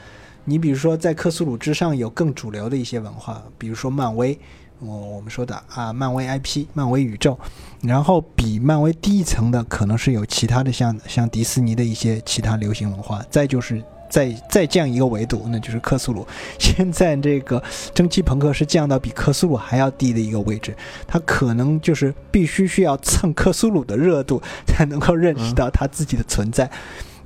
[0.44, 4.36] 你比如说，在克苏鲁之上有更主流的一些文化，比如说漫威，
[4.80, 7.38] 我我们说的啊，漫威 IP、漫威宇宙，
[7.80, 13.80] 然后比漫威低一层的可能是有其他的像像迪士尼的一些其他流行文化，再就是。
[14.14, 16.24] 再再降一个维度，那就是克苏鲁。
[16.56, 17.60] 现在这个
[17.92, 20.72] 蒸汽朋克是降到比克苏鲁还要低的一个位置，
[21.04, 26.70] 它可能就是必须需要蹭克苏鲁的热度才能够认识到它自己的存在，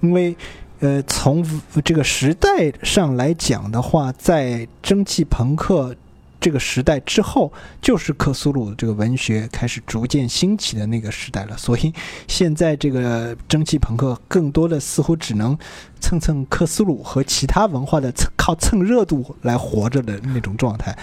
[0.01, 0.34] 因为，
[0.80, 1.45] 呃，从
[1.84, 5.95] 这个时代上来讲的话，在蒸汽朋克。
[6.41, 11.57] 这个时代之后，就是克苏鲁这个文学开始逐渐兴起的那个时代了。
[11.57, 11.93] 所以，
[12.28, 15.59] 现在这个蒸汽朋克更多的似乎只能
[15.99, 20.97] 蹭蹭克苏鲁和其他文化的蹭靠蹭热度来活着的那种状态。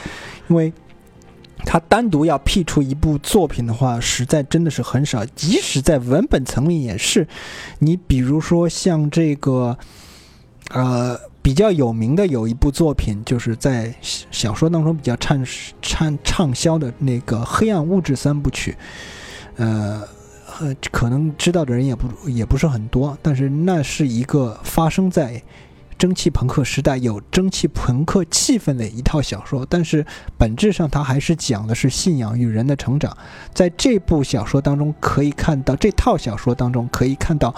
[0.48, 0.72] 因为，
[1.66, 5.26] 他单独要辟出一部作品的话，实在真的是很少。
[5.26, 7.28] 即使在文本层面也是。
[7.80, 9.78] 你比如说像这个，
[10.70, 11.20] 呃。
[11.46, 15.46] 比较有名的有一部作品，就是在小说当中比较畅
[15.80, 18.72] 畅畅销的那个《黑暗物质三部曲》，
[19.58, 20.02] 呃，
[20.92, 25.40] 可能知道的人也不也不是很多，但是那是一个发生在
[26.00, 30.04] 蒸汽朋克时代、有蒸汽朋克气氛的一套小说，但是
[30.40, 33.16] 本质上它还是讲的是信仰与人的成长。
[33.54, 37.54] 在这部小说当中，可以看到这套小说当中可以看到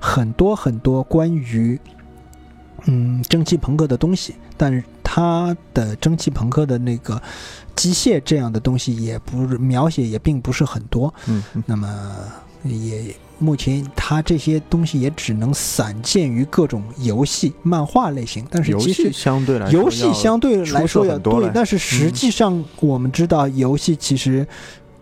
[0.00, 1.80] 很多很多关于。
[2.86, 7.20] 嗯，蒸汽朋克的东西，但是它的蒸汽朋克的那个
[7.74, 11.12] 机械这样的东西也不是描写也并不是很多。
[11.26, 11.88] 嗯，那么
[12.64, 18.46] 也目前它这些东西也只能散见于各种游戏、漫画类型。
[18.50, 24.46] 但是其实相对来说游戏相对来说要对，但是实际上我们知道游戏其实。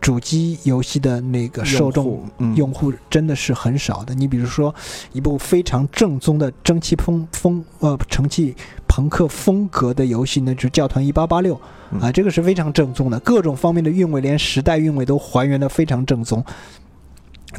[0.07, 2.23] 主机游戏的那个受众
[2.55, 4.15] 用户真的是很少的。
[4.15, 4.73] 你比如说，
[5.13, 8.55] 一部非常正宗的蒸汽风风呃蒸汽
[8.87, 11.61] 朋克风格的游戏呢，就是《教团一八八六》
[12.01, 16.45] 啊，这个是非常正宗的，各种方面的韵味，连时代韵味都还原的非常正宗。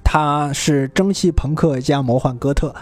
[0.02, 2.74] 它是蒸汽朋克加魔幻哥特。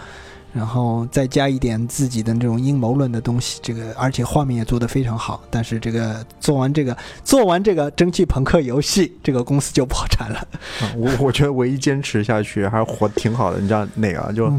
[0.56, 5.42] 然后再加一点自己的这种阴谋论的东西，这个而且画面也做得非常好。
[5.50, 10.48] 但是这个做完这个做完这个蒸汽朋克游戏，这个公司就破产了。
[10.96, 13.60] 我我觉得唯一坚持下去还是活挺好的。
[13.60, 14.32] 你知道哪个？
[14.32, 14.50] 就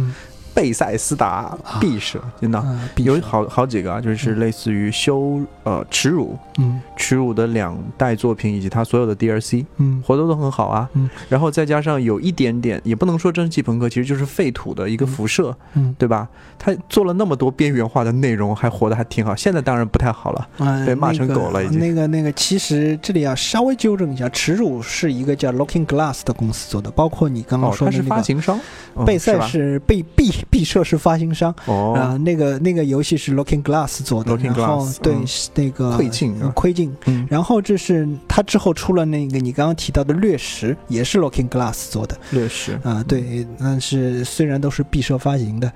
[0.58, 2.66] 贝塞斯达毕设，真的。
[2.96, 16.28] 有好好几个啊，就是类似于修呃耻辱，嗯，耻辱的两代作品以及他所有的 DLC，嗯，活动都很好啊，嗯，然后再加上有一点点，也不能说蒸汽朋克，其实就是废土的一个辐射，嗯，对吧？
[16.58, 19.36] 他做了那么多边缘化的内容，还活得还挺好。
[19.36, 20.50] 现在当然不太好了，
[20.88, 21.80] 被骂成狗了已经。
[21.80, 28.60] 那个那个，其实这里要稍微纠正一下，耻辱是一个叫 Looking Glass 的公司做的，包括你刚刚说的那个，他是发行商，
[29.06, 35.16] 贝塞是被毕毕设是发行商，哦，啊，那个那个游戏是 Looking Glass 做的，然后对
[35.56, 36.96] 那个窥镜窥镜，
[37.30, 42.18] 然后这是他之后出了那个你刚刚提到的掠食，也是 Looking Glass 做的。
[42.32, 42.80] 掠食。
[42.84, 45.72] 啊，对，但是虽然都是毕设发行的，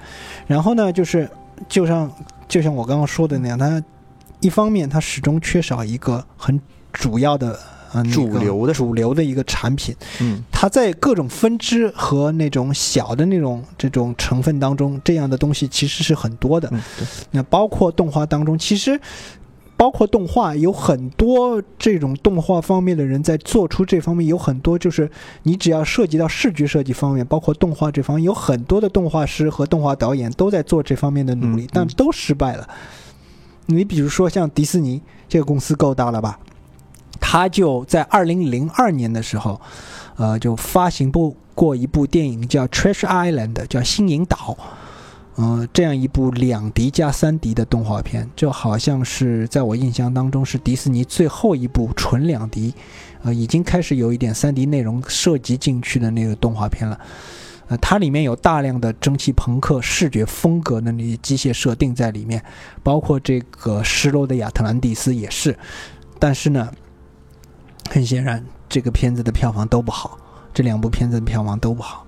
[0.48, 1.30] 然后呢，就是
[1.68, 2.12] 就像
[2.48, 3.84] 就像我刚刚说的那样，它
[4.40, 6.60] 一方面它始终缺少一个很
[6.92, 7.60] 主要的。
[7.94, 16.70] 嗯，主流的主流的一个产品，嗯，它在各种分支和那种小的那种这种成分当中，这样的东西其实是很多的。
[16.72, 16.82] 嗯，
[17.32, 19.00] 那包括动画当中，其实
[19.76, 25.10] 包括动画有很多这种动画方面的人在做出这方面有很多，就是
[25.44, 32.70] 你只要涉及到视觉设计方面，包括动画这方面，有很多的动画师和动画导演都在做这方面的努力，但都失败了。
[33.66, 36.40] 你比如说像迪士尼这个公司够大了吧？
[37.22, 39.62] 他就在二零零二年的时候，
[40.18, 44.36] 呃，就发行过过一部电影叫《Trash Island》，叫《新引岛》，
[45.38, 52.74] 嗯，这样一部两 D 加三 D 的动画片，就好像是在我印象当中是迪士尼最后一部纯两 D，
[53.24, 57.00] 呃，已经开始有一点三 D 内容涉及进去的那个动画片了。
[57.70, 62.44] 呃，它里面有大量的蒸汽朋克视觉风格的那些机械设定在里面，
[62.84, 65.58] 包括这个失落的亚特兰蒂斯也是，
[66.20, 66.70] 但是呢。
[67.94, 70.18] 很显然，这个片子的票房都不好，
[70.54, 72.08] 这两部片子的票房都不好，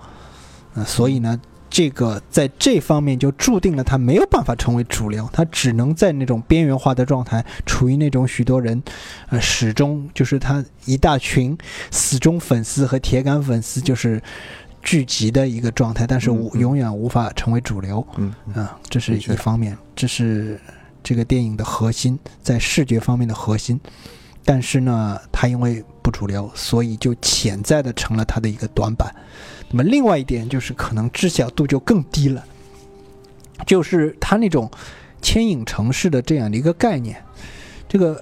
[0.76, 1.38] 呃，所以呢，
[1.70, 8.82] 这个在这方面就注定了它没有办法成为主流，它只能在那种边缘化的状态，处于那种许多人，
[9.28, 11.58] 呃，始终就是他一大群
[11.92, 14.24] 死忠粉丝和铁杆粉丝就是
[14.82, 20.58] 聚集的一个状态，但是无永远无法成为主流，嗯，啊，这是一方面，这是
[21.04, 23.78] 这个电影的核心，在视觉方面的核心。
[24.46, 29.14] 但是呢，它因为不主流，所以就潜在的成了它的一个短板。
[29.70, 32.44] 那么另外一点就是，可能知晓度就更低了。
[33.66, 34.70] 就是它那种
[35.22, 37.24] 牵引城市的这样的一个概念，
[37.88, 38.22] 这个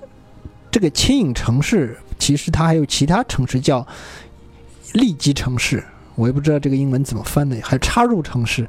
[0.69, 3.85] 这个牵引城市，其实它还有其他城市叫
[4.93, 8.67] 利基城市，我也不知道这个英文怎么翻的，还有插入城市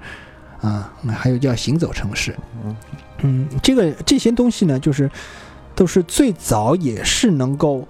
[0.62, 2.34] 啊，还有叫行走城市。
[2.64, 2.76] 嗯
[3.24, 5.10] 嗯，这个这些东西呢，就是。
[5.74, 7.86] 都是最早也是能够，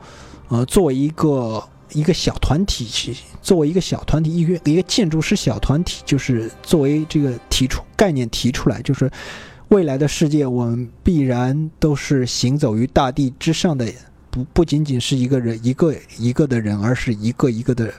[0.49, 1.63] 呃，作为一个
[1.93, 9.11] 一个小团体去，作为一个小团体，一个一个建筑师小团体，就是作为这个提出概念提出来，就是
[9.69, 13.87] 未来的世界，我们必然都是行走于大地之上的，
[14.31, 17.93] 不不仅仅是一个人一个一个的人，而是一个一个的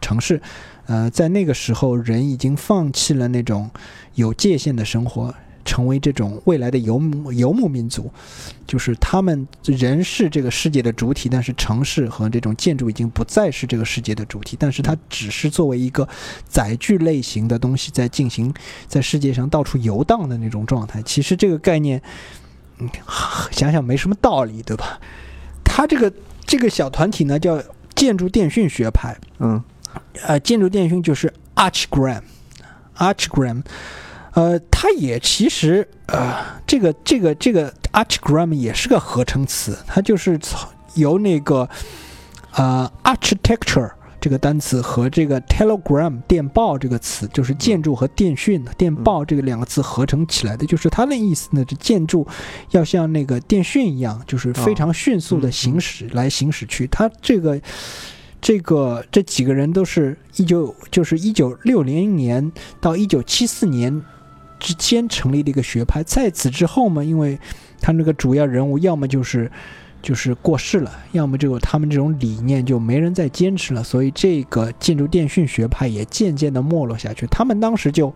[0.00, 0.40] 城市。
[0.86, 3.70] 呃，在那个时候，人已经放弃了那种
[4.14, 5.32] 有界限的生活。
[5.64, 8.10] 成为这种未来的游牧游牧民族，
[8.66, 16.08] 就是他们人是这个世界的主体，但是城市和这种建筑已经不再是这个世界的主体，但是它只是作为一个
[16.48, 18.52] 载具类型的东西在进行
[18.86, 21.00] 在世界上到处游荡的那种状态。
[21.02, 22.02] 其实这个概念，
[22.78, 22.88] 嗯，
[23.50, 25.00] 想想没什么道理，对吧？
[25.64, 26.12] 他这个
[26.44, 27.62] 这个小团体呢叫
[27.94, 29.62] 建筑电讯学派，嗯，
[30.22, 33.62] 呃，建筑电讯就是 Archgram，Archgram。
[34.34, 40.40] 呃，它也其实呃，这个这个这个 archgram 也是个合成词，它就是
[40.94, 41.68] 由那个
[42.52, 50.64] 呃 architecture 这个单词和这个 telegram 电报这个词，就是建筑和电讯电报这个两个字合成起来的。
[50.64, 52.26] 就是它的意思呢，这建筑
[52.70, 56.86] 要像那个电讯一样，就是非常迅速的行驶来行驶去。
[56.86, 57.60] 它这个
[58.40, 64.02] 这个这几个人都是一九就是一九六零年到一九七四年。
[64.62, 67.36] 之间成立的一个学派，在此之后嘛，因为
[67.80, 69.50] 他那个主要人物要么就是
[70.00, 77.26] 就是过世了，要么就他们这种理念就没人再坚持了，所以这个建筑电讯学派也渐渐的没落下去。
[77.26, 78.14] 他们当时就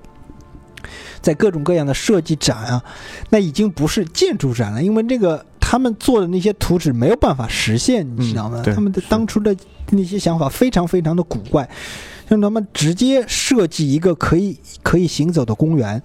[1.20, 2.82] 在各种各样的设计展啊，
[3.30, 8.62] 那已经不是建筑展了，因为这个他们做的那些图纸没有办法实现，你知道吗？
[8.64, 9.56] 他们的当初的
[9.90, 11.68] 那些想法非常非常的古怪，
[12.28, 16.00] 让他们直接设计一个可以可以行走的公园。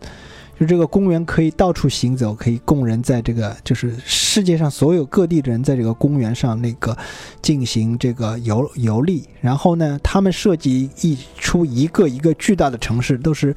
[0.62, 6.96] 就这个公园可以到处行走，可以供人在这个就是世界上所有各地的人在这个公园上那个
[7.42, 9.28] 进行这个游游历。
[9.40, 13.56] 然后呢，他们设计一出一个一个巨大的城市，都是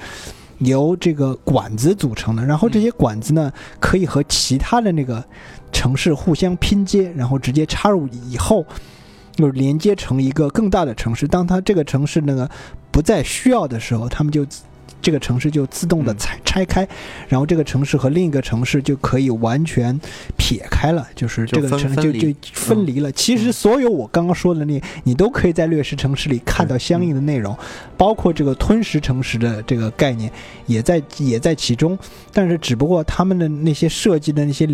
[0.61, 5.23] 由这个管子组成的，然后这些管子呢可以和其他的那个
[5.73, 8.65] 城市互相拼接，然后直接插入以后，
[9.33, 11.29] 就是连接成一个更大的城市。
[11.29, 12.51] 当它这个城市那个
[12.91, 14.47] 不再需要的时候，他们就。
[15.05, 16.89] 这个城市就自动的拆拆开，
[17.29, 20.01] 然后这个城市和另一个城市就可以完全
[20.39, 23.13] 撇开了，就是这个城市就就分离了。
[23.13, 27.55] 其实所有我刚刚说的那，你都可以在掠食城市里看到相应的内容，
[27.99, 30.33] 包括这个吞食城市的这个概念
[30.65, 31.99] 也在也在其中。
[32.33, 34.67] 但是只不过他们的那些设计的那些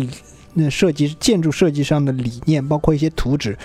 [0.53, 3.57] 那设计建筑设计上的理念，包括一些图纸，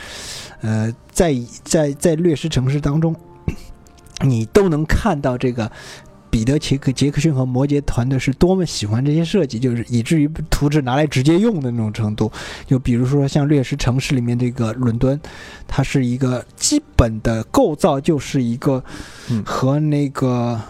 [0.63, 3.15] 呃，在在在掠食城市当中，
[4.25, 5.71] 你都能看到这个。
[6.37, 12.31] 彼得·杰克杰克逊和摩羯团队是多么喜欢这些设计，就是以至于图纸拿来直接用的那种程度。
[12.67, 15.19] 就比如说像《掠食城市》里面这个伦敦，
[15.67, 18.85] 它是一个基本的构造，就是一个
[19.47, 20.61] 和那个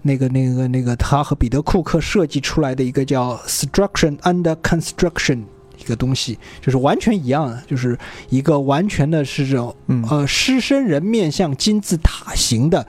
[0.00, 5.42] 那个那个那个他和彼得·库克设计出来的一个叫 “structure under construction”
[5.76, 7.98] 一个东西，就是完全一样的，就是
[8.30, 9.76] 一个完全的是这种
[10.08, 12.86] 呃狮身人面像金字塔形的。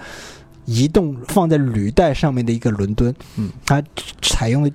[0.69, 3.83] 移动放在履带上面的一个伦敦，嗯，它
[4.21, 4.71] 采用的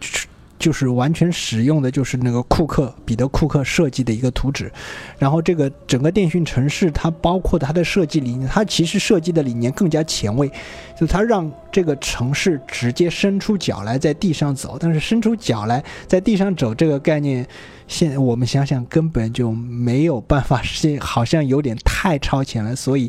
[0.59, 4.73] 就是完全使用的就是那个库克彼得库克设计的一个图纸，
[5.19, 10.51] 然后这个整个电讯城市它包括它的设计理念，它其实设计的理念更加前卫，
[10.99, 17.47] 就它让这个城市直接伸出脚来在地上走，但是伸出脚来在地上走这个概念，
[17.87, 23.09] 现我们想想根本就没有办法实现，好像有点太超前了，所以。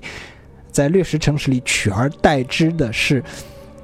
[0.76, 3.24] 在掠食城市里取而代之的是，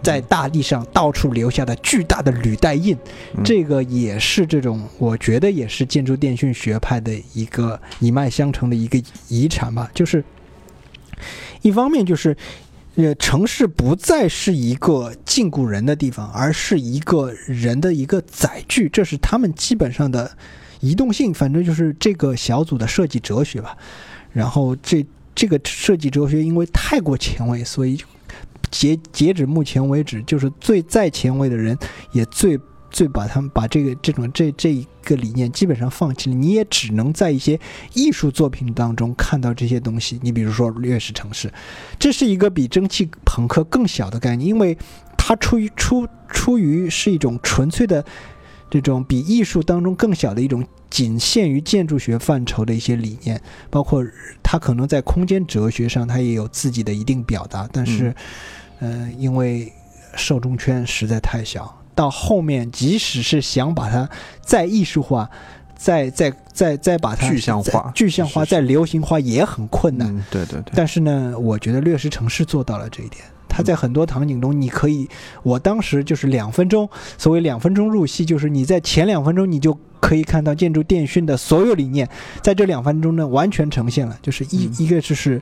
[0.03, 2.97] 在大地上到处留下的巨大的履带印，
[3.45, 9.89] 这个也是这种，我觉得也是建筑电讯学派的一个一脉相承的一个遗产吧。
[9.93, 10.21] 就是
[11.61, 12.35] 一方面就是，
[12.95, 20.29] 呃，城市不再是一个禁锢人的地方，而是一个人的一个载具，这是他们基本上的
[20.81, 23.77] 移动性，反正就是这个小组的设计哲学吧。
[24.33, 25.05] 然后这。
[25.41, 27.99] 这个设计哲学因为太过前卫，所以
[28.69, 31.75] 截截止目前为止，就是最再前卫的人
[32.11, 32.59] 也最
[32.91, 36.35] 最把他们把这个这种这这一个理念基本上放弃了。
[36.35, 37.59] 你也只能在一些
[37.95, 40.19] 艺术作品当中看到这些东西。
[40.21, 41.47] 你比如说《掠食城市》，
[41.97, 44.77] 这是一个比蒸汽朋克更小的概念，因为
[45.17, 48.05] 它出于出出于是一种纯粹的
[48.69, 50.63] 这种比艺术当中更小的一种。
[50.91, 54.05] 仅限于建筑学范畴的一些理念，包括
[54.43, 57.67] 他可能在空间哲学上，他也有自己的一定表达。
[57.71, 58.13] 但是，
[58.81, 59.71] 嗯，因为
[60.15, 64.07] 受众圈实在太小，到后面即使是想把它
[64.41, 65.29] 再艺术化，
[65.77, 70.13] 再再再再把它具象化、具象化、再流行化，也很困难。
[70.29, 70.73] 对对对。
[70.75, 73.23] 但是呢，我觉得掠食城市做到了这一点。
[73.53, 75.09] 它在很多场景中，你可以，
[75.43, 82.07] 我当时就是两分钟，所谓两分钟入戏，就是你在前两分钟你就可以看到建筑电讯的所有理念，
[82.41, 85.41] 在这两分钟呢完全呈现了，就是一一个就是，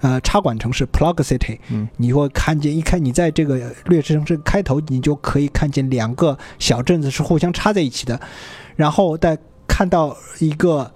[0.00, 8.20] 呃，插管城市 （plug city），嗯，你会看见一看你在这个掠食城市开头，你就可以看见两个小镇子是互相插在一起的，
[8.74, 9.38] 然后再
[9.68, 10.90] 看到一个。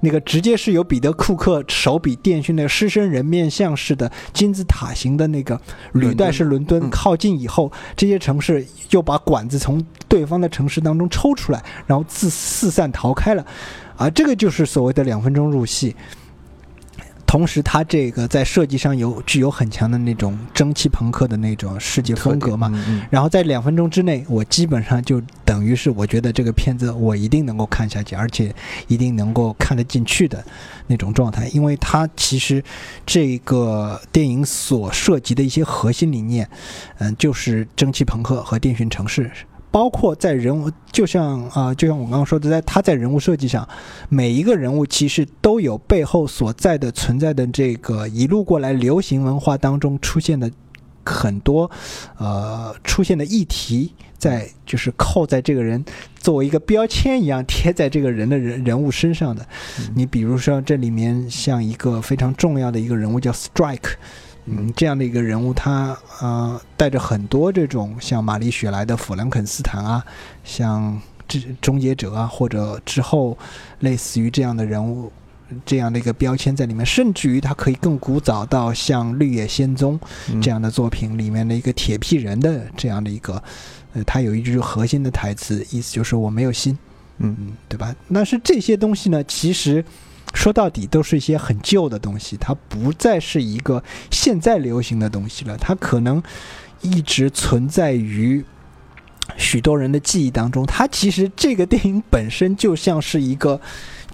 [0.00, 5.60] 那个直接是由彼得·库克手笔电讯那个狮身人面像式的金字塔形的那个
[5.92, 13.44] 履带式伦敦靠近以后，这些城市又把管子从对方的城市当中抽出来，然后自四散逃开了，
[13.96, 15.94] 啊，这个就是所谓的两分钟入戏。
[17.30, 22.68] 同时，它这个在设计上有具有很强的那种蒸汽朋克的那种世界风格嘛。
[23.08, 28.52] 然后在两分钟之内，我基本上就等于是我觉得这个片子我一定能够看下去，而且
[28.88, 30.44] 一定能够看得进去的
[30.88, 32.60] 那种状态，因为它其实
[33.06, 36.50] 这个电影所涉及的一些核心理念，
[36.98, 39.30] 嗯，就是蒸汽朋克和电讯城市。
[39.70, 43.68] 包括在人物，就像啊，就像我刚刚说的，在他在人物设计上，
[44.08, 50.50] 每一个人物其实都有背后所在的存在的这个一路过来流行文化当中出现的
[51.04, 51.70] 很多
[52.18, 55.84] 呃出现的议题，在就是扣在这个人
[56.18, 59.46] 作为一个标签一样贴在这个人的人人物身上的。
[59.94, 63.92] 你比如说这里面像一个非常重要的一个人物叫 Strike。
[64.50, 70.04] 嗯，这样的一个人物，他呃带着很多这种像玛丽雪莱的弗兰肯斯坦啊，
[70.42, 73.38] 像这终结者啊，或者之后
[73.78, 75.12] 类似于这样的人物，
[75.64, 79.98] 这样的一个标签在里面，甚至于他可以更古早到像《绿野仙踪》
[80.42, 83.42] 这样的作品里面的一个铁皮人的这样的一个，
[83.92, 86.76] 呃，他有一句核心的台词，意思就是我没有心，
[87.18, 87.94] 嗯嗯，对吧？
[88.08, 89.84] 那是这些东西呢，其实。
[90.34, 95.56] 说到底都是一些很旧的东西，它不再是一个现在流行的东西了。
[95.58, 96.22] 它可能
[96.80, 98.44] 一直存在于
[99.36, 100.64] 许多人的记忆当中。
[100.64, 103.60] 它其实这个电影本身就像是一个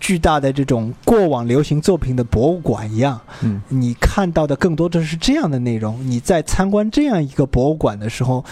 [0.00, 3.20] 巨大的这种过往流行作品的博物馆一样。
[3.42, 6.04] 嗯，你看到的更多的是这样的内容。
[6.06, 8.44] 你在参观这样一个博物馆的时候，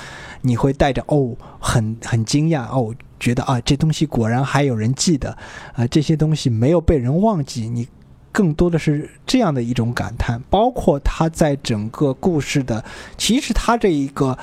[0.43, 2.95] 你会带着哦，很很惊讶哦，
[3.25, 5.37] 觉得啊，这东西果然还有人记得
[5.75, 7.69] 啊，这些东西没有被人忘记。
[7.69, 7.89] 你。
[8.37, 12.85] 更多的是这样的一种感叹，包括他在整个故事的，
[13.17, 14.37] 其实他这一个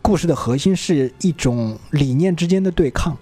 [0.00, 3.18] 故事的核心是一种理念之间的对抗，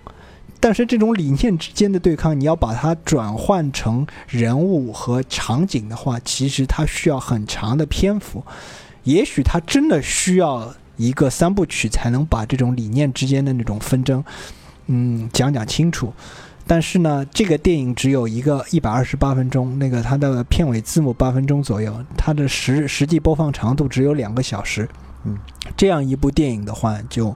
[0.60, 8.44] 但是这种理念之间的对抗，你要把它转换成人物和场景的话，其实它需要很长的篇幅，
[9.04, 14.22] 也许它真的需要一个三部曲才能把这种理念之间的那种纷争，
[14.86, 16.12] 嗯，讲讲清楚。
[16.66, 24.88] 但是呢，这个电影只有一个一百二十八分钟，那个它的片尾字幕八分钟左右，它的实实际播放长度只有两个小时。
[25.24, 25.36] 嗯，
[25.76, 27.34] 这样一部电影的话，就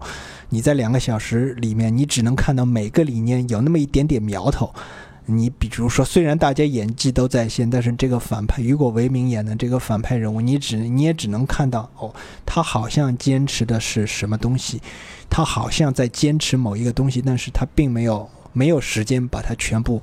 [0.48, 4.72] 你在两个小时里面，你只能看到每个理念有那么一点点苗头。
[5.30, 12.12] 你比如说，虽然大家演技都在线，但是这个反派雨果·维明演的这个反派人物，你只你也只能看到哦，
[12.44, 14.82] 他好像坚持的是什么东西，
[15.30, 18.28] 他好像在坚持某一个东西，但是他并没有。
[18.54, 20.02] 没有时间把它全部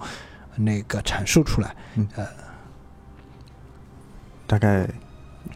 [0.56, 1.76] 那个阐述出来，
[2.16, 2.26] 呃，
[4.48, 4.88] 大概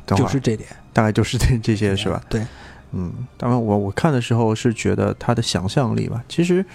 [0.07, 2.21] 就是这点，大概就是这这些是吧？
[2.27, 2.45] 对，
[2.91, 6.65] 嗯，当然我我看的时候是觉得他的想象力吧，其实，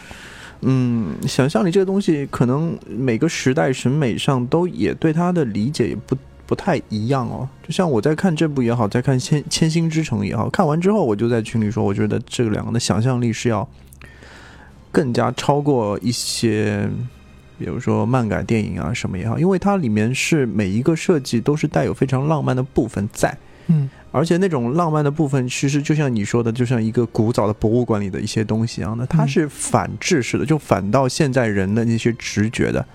[0.61, 7.49] 嗯，想象力这个东西，可能每个时代审美上都也对它的理解也不不太一样哦。
[7.63, 13.69] 就像我在看这部也好，在看《千千星之城》也好，看完之后我就在群里说，我觉得这两个的想象力是要。
[14.95, 16.89] 更加超过一些，
[17.59, 23.37] 比如说漫改电影啊什么也好，因为它里面是每一个设计都是带有非常浪漫的部分在，
[23.67, 32.87] 嗯，而且那种浪漫的部分其实就像你说的，就像一个古早的博物馆里的一些东西一样的，它是反制式的，就反到现在人的那些直觉的，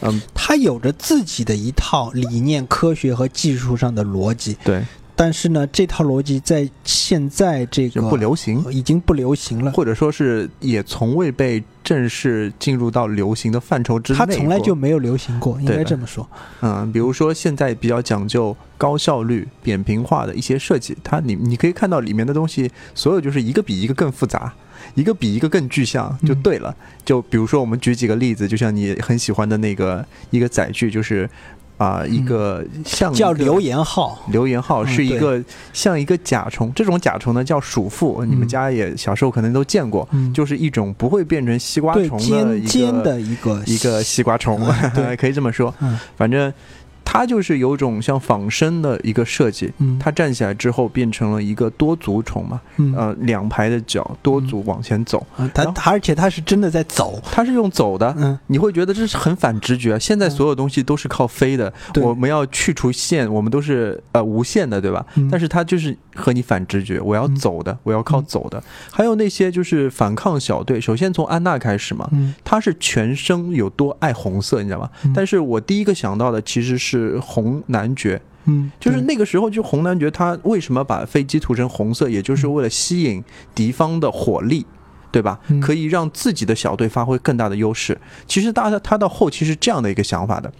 [0.00, 4.82] 嗯，它有着自己的一套理念、科学和技术上的逻辑，对。
[5.18, 14.18] 但是呢，这套逻辑在现在这个不流行，已经不流行了，或者说是也从未被正式进入到流行的范畴之内。
[14.20, 16.24] 它从来就没有流行过，应该这么说。
[16.60, 24.54] 嗯，比如说现在比较讲究高效率、扁平化的一些设计，它你你可以看到里面的东西，所有就是一个比一个更复杂，
[24.94, 26.72] 一个比一个更具象，就对了。
[27.04, 31.28] 就比如说我们举几个例子，就像你很喜欢的那个一个载具，就是。
[31.78, 42.18] 啊，一个像叫留言号，留言号是一个像一个甲虫，这种甲虫呢叫鼠妇，你们家也小时候可能都见过，就是一种不会变成西瓜虫
[43.02, 44.60] 的一个一个西瓜虫，
[45.16, 45.74] 可以这么说，
[46.16, 46.52] 反正。
[47.10, 52.60] 它就是有种像仿生的一个设计，它站起来之后变成了一个多足虫嘛，
[52.94, 59.98] 呃，两排的脚多足往前走，它而且它是真的在走，它是用走的，嗯，你会觉得这是很反直觉。
[59.98, 65.04] 现在所有东西都是靠飞的，我们要去除线，我们都是呃无限的，对吧？
[65.30, 68.62] 但是它就是和你反直觉，我要走的，我要靠走的。
[68.92, 72.06] 还有那些就是反抗小队，首先从安娜开始嘛，
[72.44, 74.90] 她是全身有多爱红色，你知道吗？
[75.14, 76.97] 但是我第一个想到的其实是。
[76.98, 83.22] 是红男爵，嗯，就是那个时候，就红男爵他为什么把飞机涂成红色，也就是为了吸引
[83.54, 84.66] 敌方的火力，
[85.10, 85.38] 对吧？
[85.60, 87.98] 可以让自己的小队发挥更大的优势。
[88.26, 90.52] 其实大家他到后期是这样的一个想法的，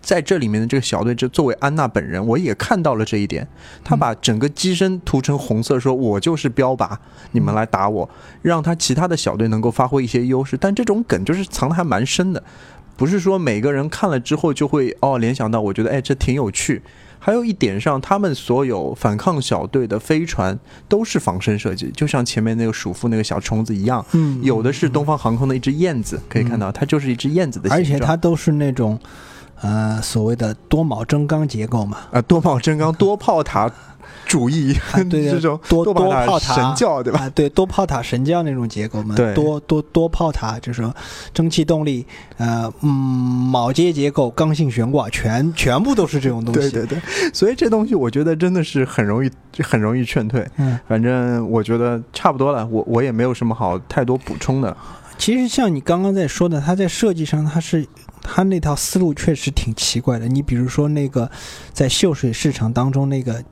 [0.00, 3.46] 在这里面的这个小队，就作为安娜本人，我也看到了这一点。
[3.84, 6.96] 他把整个机身涂成红色，说我就是标靶，
[7.32, 8.08] 你们来打我，
[8.42, 10.56] 让他其他的小队能够发挥一些优势。
[10.56, 12.42] 但这种梗就是藏的还蛮深的。
[13.00, 16.82] 不是说每个人看了之后就会哦联想到，我觉得哎这挺有趣。
[17.18, 24.04] 还有一点上，他们所有反抗小队的飞船都是仿生设计，就像前面那个鼠妇那个小虫子一样。
[24.12, 27.80] 嗯，有的是东方航空的一只燕子，可以看到它就是一只燕子的形状。
[27.80, 29.00] 而且它都是那种，
[29.60, 31.98] 呃，所谓的多铆真钢结构嘛。
[32.10, 33.70] 啊，多铆真钢多炮塔。
[34.26, 34.72] 主义，
[35.08, 37.28] 对这种多多炮塔神教，对吧？
[37.30, 39.14] 对，多炮塔神教那种结构嘛。
[39.14, 40.94] 对，多多多炮塔就是说
[41.34, 42.06] 蒸汽动力，
[42.36, 46.70] 呃，嗯，铆接结构、刚性悬挂，全全部都是这种东西。
[46.70, 49.30] 对对对，所以这东西我觉得真的是很容易
[49.62, 50.46] 很容易劝退。
[50.58, 54.76] 嗯，反正我觉得差不多了，我我也没有什么好太多补充的。
[55.18, 57.86] 其实像你刚刚在说的，它在设计上，它是
[58.22, 60.28] 他那套思路确实挺奇怪的。
[60.28, 61.30] 你比如说那个
[61.72, 63.42] 在秀水市场当中那个。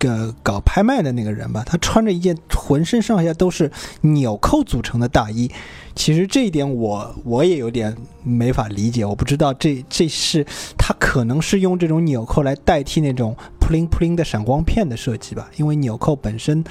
[0.00, 3.68] 个搞拍卖的那个人吧，他穿着一件浑身上下都是
[4.02, 5.50] 纽扣组成的大衣。
[5.96, 10.46] 其实这一点我我也有点没法理解，我不知道这这是
[10.78, 15.50] 他可能是用这种纽扣来代替那种扑灵扑灵的闪光片的设计吧？
[15.56, 16.62] 因为纽扣本身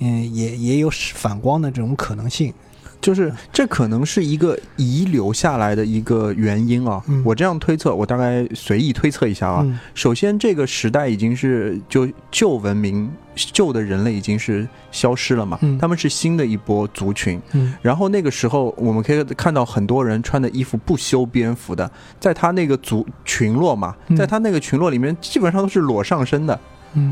[0.00, 2.52] 嗯，也也有反光的这种可能性。
[3.00, 9.64] 就是这可能是一个遗留下来的一个原因啊，我这样推测，我大概随意推测一下啊。
[9.94, 17.40] 首先，这个时代已经是就旧文明、旧的人类已经是消失了嘛，他们是新的一波族群。
[17.80, 21.88] 然后那个时候，我们可以看到很多人穿的衣服不修边幅的，
[22.18, 26.58] 在他那个族群落嘛，在他那个群落里面，基本上都是裸上身的。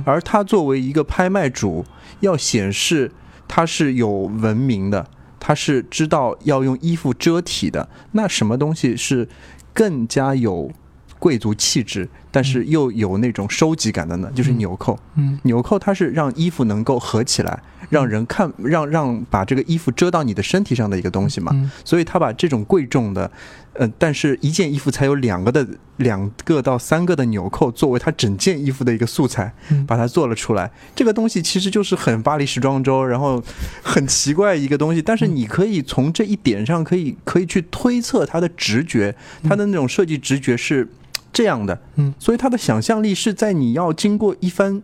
[0.04, 1.84] 而他作为一个拍卖主，
[2.20, 3.12] 要显示
[3.46, 5.06] 他是有文明的。
[5.46, 9.28] 他是知道要用衣服遮体的，那什么东西是
[9.72, 10.68] 更加有
[11.20, 14.28] 贵族气质，但是又有那种收集感的呢？
[14.34, 14.98] 就是纽扣。
[15.14, 21.52] 嗯，纽扣它是让衣服能够合起来，让人看，让让把这个衣服遮到你的身体上的一个东西嘛。
[21.84, 23.30] 所以他把这种贵重的。
[23.78, 25.66] 呃，但是一件衣服才有两个的
[25.98, 29.52] 两个到三个的纽扣，作为它整件衣服的一个素材，
[29.86, 30.70] 把它做了出来。
[30.94, 33.42] 这个东西其实就是很巴黎时装周，然后
[33.82, 35.02] 很奇怪一个东西。
[35.02, 39.14] 但是你可以从这一点上，可以可以去推测他的直觉，
[39.44, 40.88] 他的那种设计直觉是
[41.30, 41.78] 这样的。
[41.96, 44.80] 嗯，所以他的想象力是在你要经过一番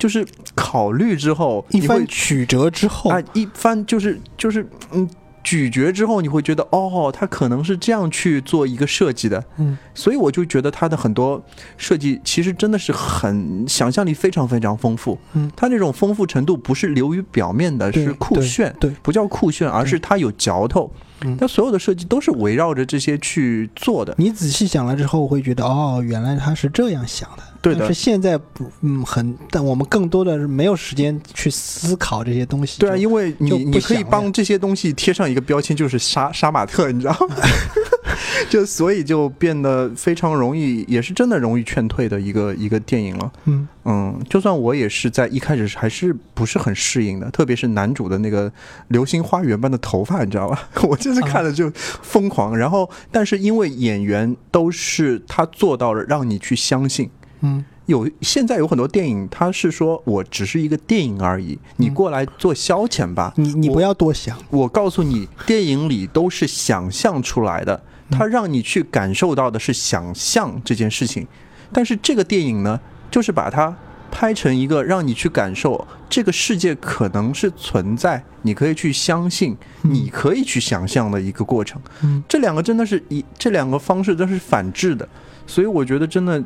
[0.00, 0.26] 就是
[0.56, 3.12] 考虑之后，一番曲折之后。
[3.12, 5.08] 啊，一番就是就是嗯。
[5.42, 11.42] 咀嚼之后，你会觉得哦，他可能是这样去做一个设计的，嗯，所以我就觉得他的很多
[11.78, 20.92] 设计其实真的是很想象力非常非常丰富，嗯，他那种丰富程度不是流于表面的，是酷炫，对，不叫酷炫，而是它有嚼头。
[21.38, 24.14] 它所有的设计都是围绕着这些去做的。
[24.18, 27.42] 你仔细想了之后，会觉得哦，原来他是这样想的。
[27.62, 27.86] 对的。
[27.86, 32.80] 是现在不，嗯，很，但我们更多的是没有时间去思考这些东西。
[32.80, 37.36] 对啊，因为你你可以帮这些东西贴上一个标签，就是杀杀马特，你知道吗？
[38.50, 43.32] 就所以就变得非常容易，也是真的容易劝退的一个一个电影了。
[43.44, 48.50] 嗯嗯，就算我也是在一开始还是不是很适应的，特别是男主的那个
[48.88, 50.68] 流星花园般的头发，你知道吧？
[50.88, 52.56] 我就是看了就疯狂。
[52.56, 57.10] 然后，但是因为演员都是他做到了，让你去相信。
[57.40, 63.32] 嗯，有现在有很多电影，他是说我只是一个电影而已，你过来做消遣吧。
[63.36, 67.82] 你你不要多想，我告诉你，电影里都是想象出来的。
[68.10, 71.26] 他让你去感受到的是想象这件事情，
[71.72, 72.78] 但是这个电影呢，
[73.10, 73.74] 就是把它
[74.10, 81.80] 拍成一个让你去感受这个世界可能是存在，你可以去相信，你可以去想象的一个过程。
[82.28, 85.08] 这两个真的是一这两个方式都是反制的，
[85.46, 86.42] 所以我觉得真的，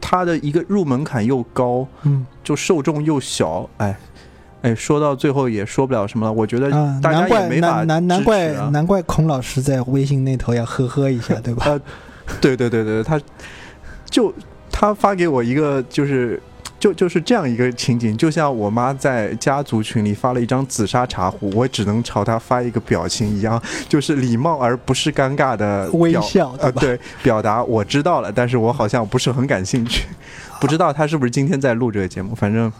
[0.00, 3.96] 它的一个入门槛又高，嗯，就受众又小，哎。
[4.62, 6.32] 哎，说到最后也说不了什么了。
[6.32, 11.78] 我觉得大家也没法难难怪难怪孔老师在微信那头要呵呵一下， 对吧？
[12.40, 13.20] 对对对对，他
[14.10, 14.32] 就
[14.72, 16.42] 他发给我一个，就是
[16.80, 30.06] 就就是这样一个情景，就像我妈在家族群里发了一张紫砂茶壶，我只能朝她发一个表情一样，就是礼貌而不是尴尬的微笑，呃，对，表达我知道了，但是我好像不是很感兴趣，
[30.60, 32.72] 不知道他是不是今天在录这个节目，反正。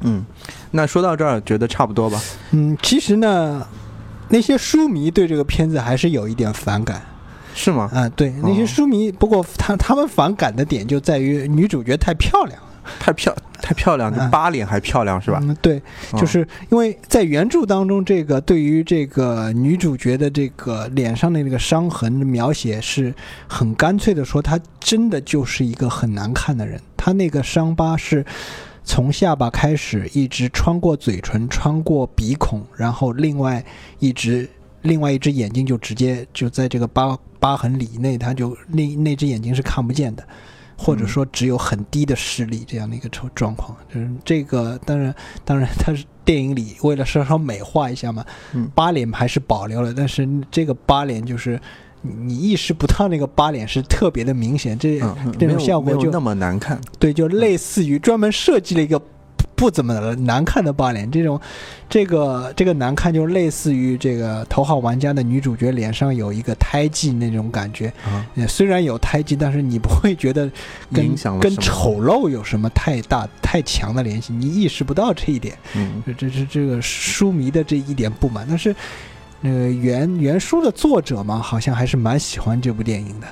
[0.00, 0.24] 嗯，
[0.70, 2.20] 那说到这儿，觉得差不多吧。
[2.52, 3.66] 嗯，其实呢，
[4.28, 7.02] 那些书迷对这个片子还是有一点反感，
[7.54, 7.90] 是吗？
[7.92, 12.56] 啊，对，那些书迷，不过他他们反感的点就在于女主角太漂亮，
[13.00, 15.40] 太漂太漂亮，就八脸还漂亮是吧？
[15.42, 15.82] 嗯，对，
[16.16, 23.12] 就是因为在原著当中，这个对于这个女主角的这个脸上的那个伤痕的描写是
[23.48, 28.24] 很干脆的，说她真的就是一个很难看的人，她那个伤疤是。
[28.88, 33.62] 从下巴开始，一直穿过嘴唇，穿过鼻孔，然后另外
[33.98, 34.48] 一只
[34.80, 40.26] 另外一只眼睛就直接就在这个疤疤痕里内，它就那那只眼睛是看不见的，
[40.74, 43.76] 或者说只有很低的视力这样的一个状状况。
[43.92, 45.14] 就是这个，当然
[45.44, 48.24] 当然，它是电影里为了稍稍美化一下嘛，
[48.74, 51.60] 疤脸还是保留了，但是这个疤脸就是。
[52.02, 55.00] 你意识不到那个疤脸是特别的明显，这
[55.38, 56.80] 这种效果就那么难看。
[56.98, 59.00] 对，就类似于专门设计了一个
[59.56, 61.10] 不怎么难看的疤脸。
[61.10, 61.40] 这种
[61.88, 67.92] 这个这个难看，就类似于这个头号玩家的女主角脸上有一个胎记那种感觉。
[68.46, 70.48] 虽然有胎记，但是你不会觉得
[70.92, 75.56] 跟跟丑陋有什么太大太强的联系，你意识不到这一点。
[75.74, 78.74] 嗯，这是这个书迷的这一点不满，但是。
[79.40, 83.26] 那个原原书的作者嘛，好像还是蛮喜欢这部电影的。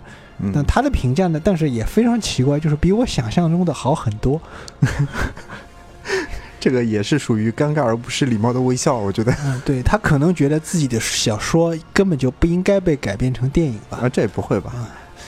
[0.53, 4.41] 但他的评价呢，但是也非常奇怪，就是比我想象中的好很多。
[6.61, 9.33] 这个也是属于尴尬而不失礼貌的微笑，我觉得。
[9.45, 13.99] 嗯，对他可能觉得自己的小说根本就不应该被改编成电影吧？
[14.03, 14.73] 啊，这也不会吧？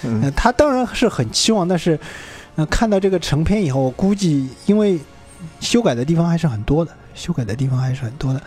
[0.03, 1.99] 嗯，他当然是很期望，但是，
[2.69, 4.99] 看到这个成片以后，我估计因为
[5.61, 6.93] 修改的地方还是很多的。
[7.15, 8.43] 修改的地方还是很多的。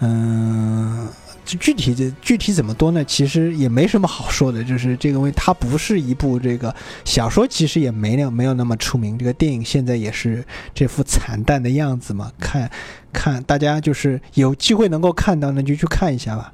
[0.00, 1.06] 嗯，
[1.44, 3.04] 具体的具体怎么多呢？
[3.04, 6.74] 其实也没什么好说的，就是这个问题，它不是一部这个
[7.04, 9.18] 小说，其实也没那没有那么出名。
[9.18, 10.44] 这个电影现在也是
[10.74, 12.70] 这副惨淡的样子嘛，看
[13.12, 16.52] 看大家就是有机会能够看到，那就去看一下吧。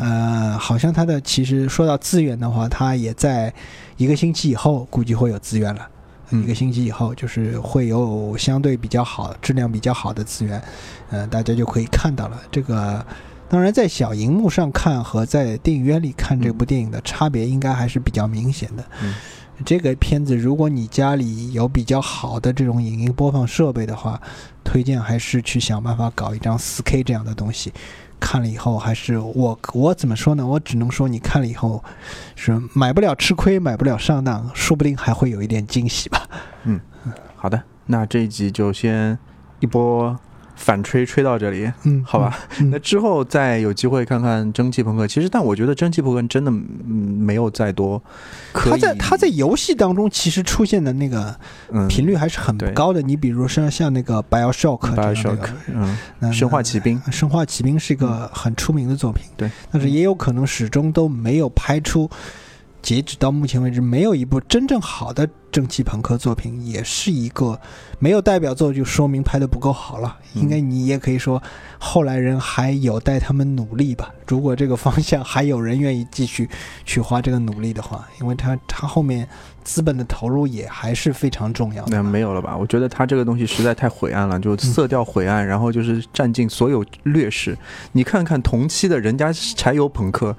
[0.00, 3.52] 呃，好像它的其实说到资源的话，它也在
[3.96, 5.88] 一个星期以后估计会有资源了。
[6.32, 10.60] 一个星期以后，就是会有相对比较好、质量比较好的资源，
[11.10, 12.42] 嗯，大家就可以看到了。
[12.50, 13.06] 这个
[13.48, 18.84] 当然在小荧幕上看和在电影院里看这部电影的差别，应该还是比较明显的。
[19.02, 19.14] 嗯
[19.64, 24.20] 这个片子，如果你家里有比较好的这种影音播放设备的话，
[24.62, 27.72] 推荐还是去想办法搞一张 4K 这样的东西。
[28.20, 30.46] 看了以后，还是我我怎么说呢？
[30.46, 31.82] 我只能说，你看了以后
[32.34, 36.28] 是买不了吃亏，买不了上当，说不定还会有一点惊喜吧。
[36.64, 36.78] 嗯，
[37.34, 39.18] 好的，那这一集就先
[39.60, 40.18] 一波。
[40.56, 42.36] 反吹吹到这里，嗯，好吧，
[42.70, 45.06] 那之后再有机会看看蒸汽朋克。
[45.06, 48.02] 其实，但我觉得蒸汽朋克真的没有再多。
[48.52, 51.38] 他在他在游戏当中其实出现的那个
[51.88, 53.02] 频率还是很高的。
[53.02, 55.46] 你比如说像那个 Bioshock，Bioshock，
[56.20, 62.10] 嗯，生化奇兵，生化奇兵是一个很出名的作品，对，但是也有可能始终都没有拍出。
[62.86, 67.60] 截止到目前为止，没有一部真正好的蒸汽朋克作品，也是一个
[67.98, 70.16] 没有代表作，就说明拍的不够好了。
[70.34, 71.42] 应该你也可以说，
[71.80, 74.14] 后来人还有待他们努力吧。
[74.28, 76.48] 如果这个方向还有人愿意继续
[76.84, 79.28] 去花这个努力的话，因为他他后面
[79.64, 81.96] 资本的投入也还是非常重要的。
[81.96, 82.56] 那没有了吧？
[82.56, 87.58] 我觉得他这个东西实在太晦暗了，就色调晦暗，然后就是占尽所有劣势。
[87.90, 90.36] 你看看同期的人家柴油朋克，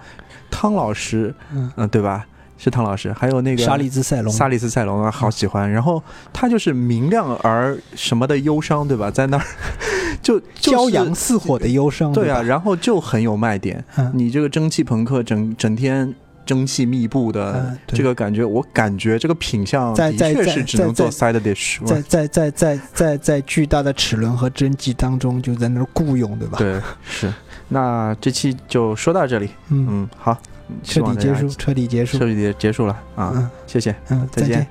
[0.49, 2.25] 汤老师，嗯，对吧？
[2.57, 5.69] 是唐老师，还有那个沙利兹塞隆，沙利兹塞隆啊，好喜欢。
[5.71, 6.01] 然后
[6.33, 9.11] 他就是明亮而什么的忧伤，对吧？
[9.11, 9.43] 在那儿
[10.23, 12.41] 就骄阳似火的忧伤，对啊。
[12.41, 13.83] 然后就很有卖点。
[14.13, 16.13] 你这个蒸汽朋克，整整天
[16.45, 21.85] 蒸汽密布的这个感觉，我感觉这个品相的确是只能做 side dish。
[21.85, 26.57] 在在在在在在巨大的齿轮和蒸汽当中，就在那儿雇佣，对吧？
[26.57, 27.31] 对，是。
[27.69, 29.49] 那这期就说到这里。
[29.69, 30.35] 嗯，好。
[30.83, 33.51] 彻底结束，彻底结束，彻底结束了啊！
[33.65, 34.67] 谢谢，嗯，再见。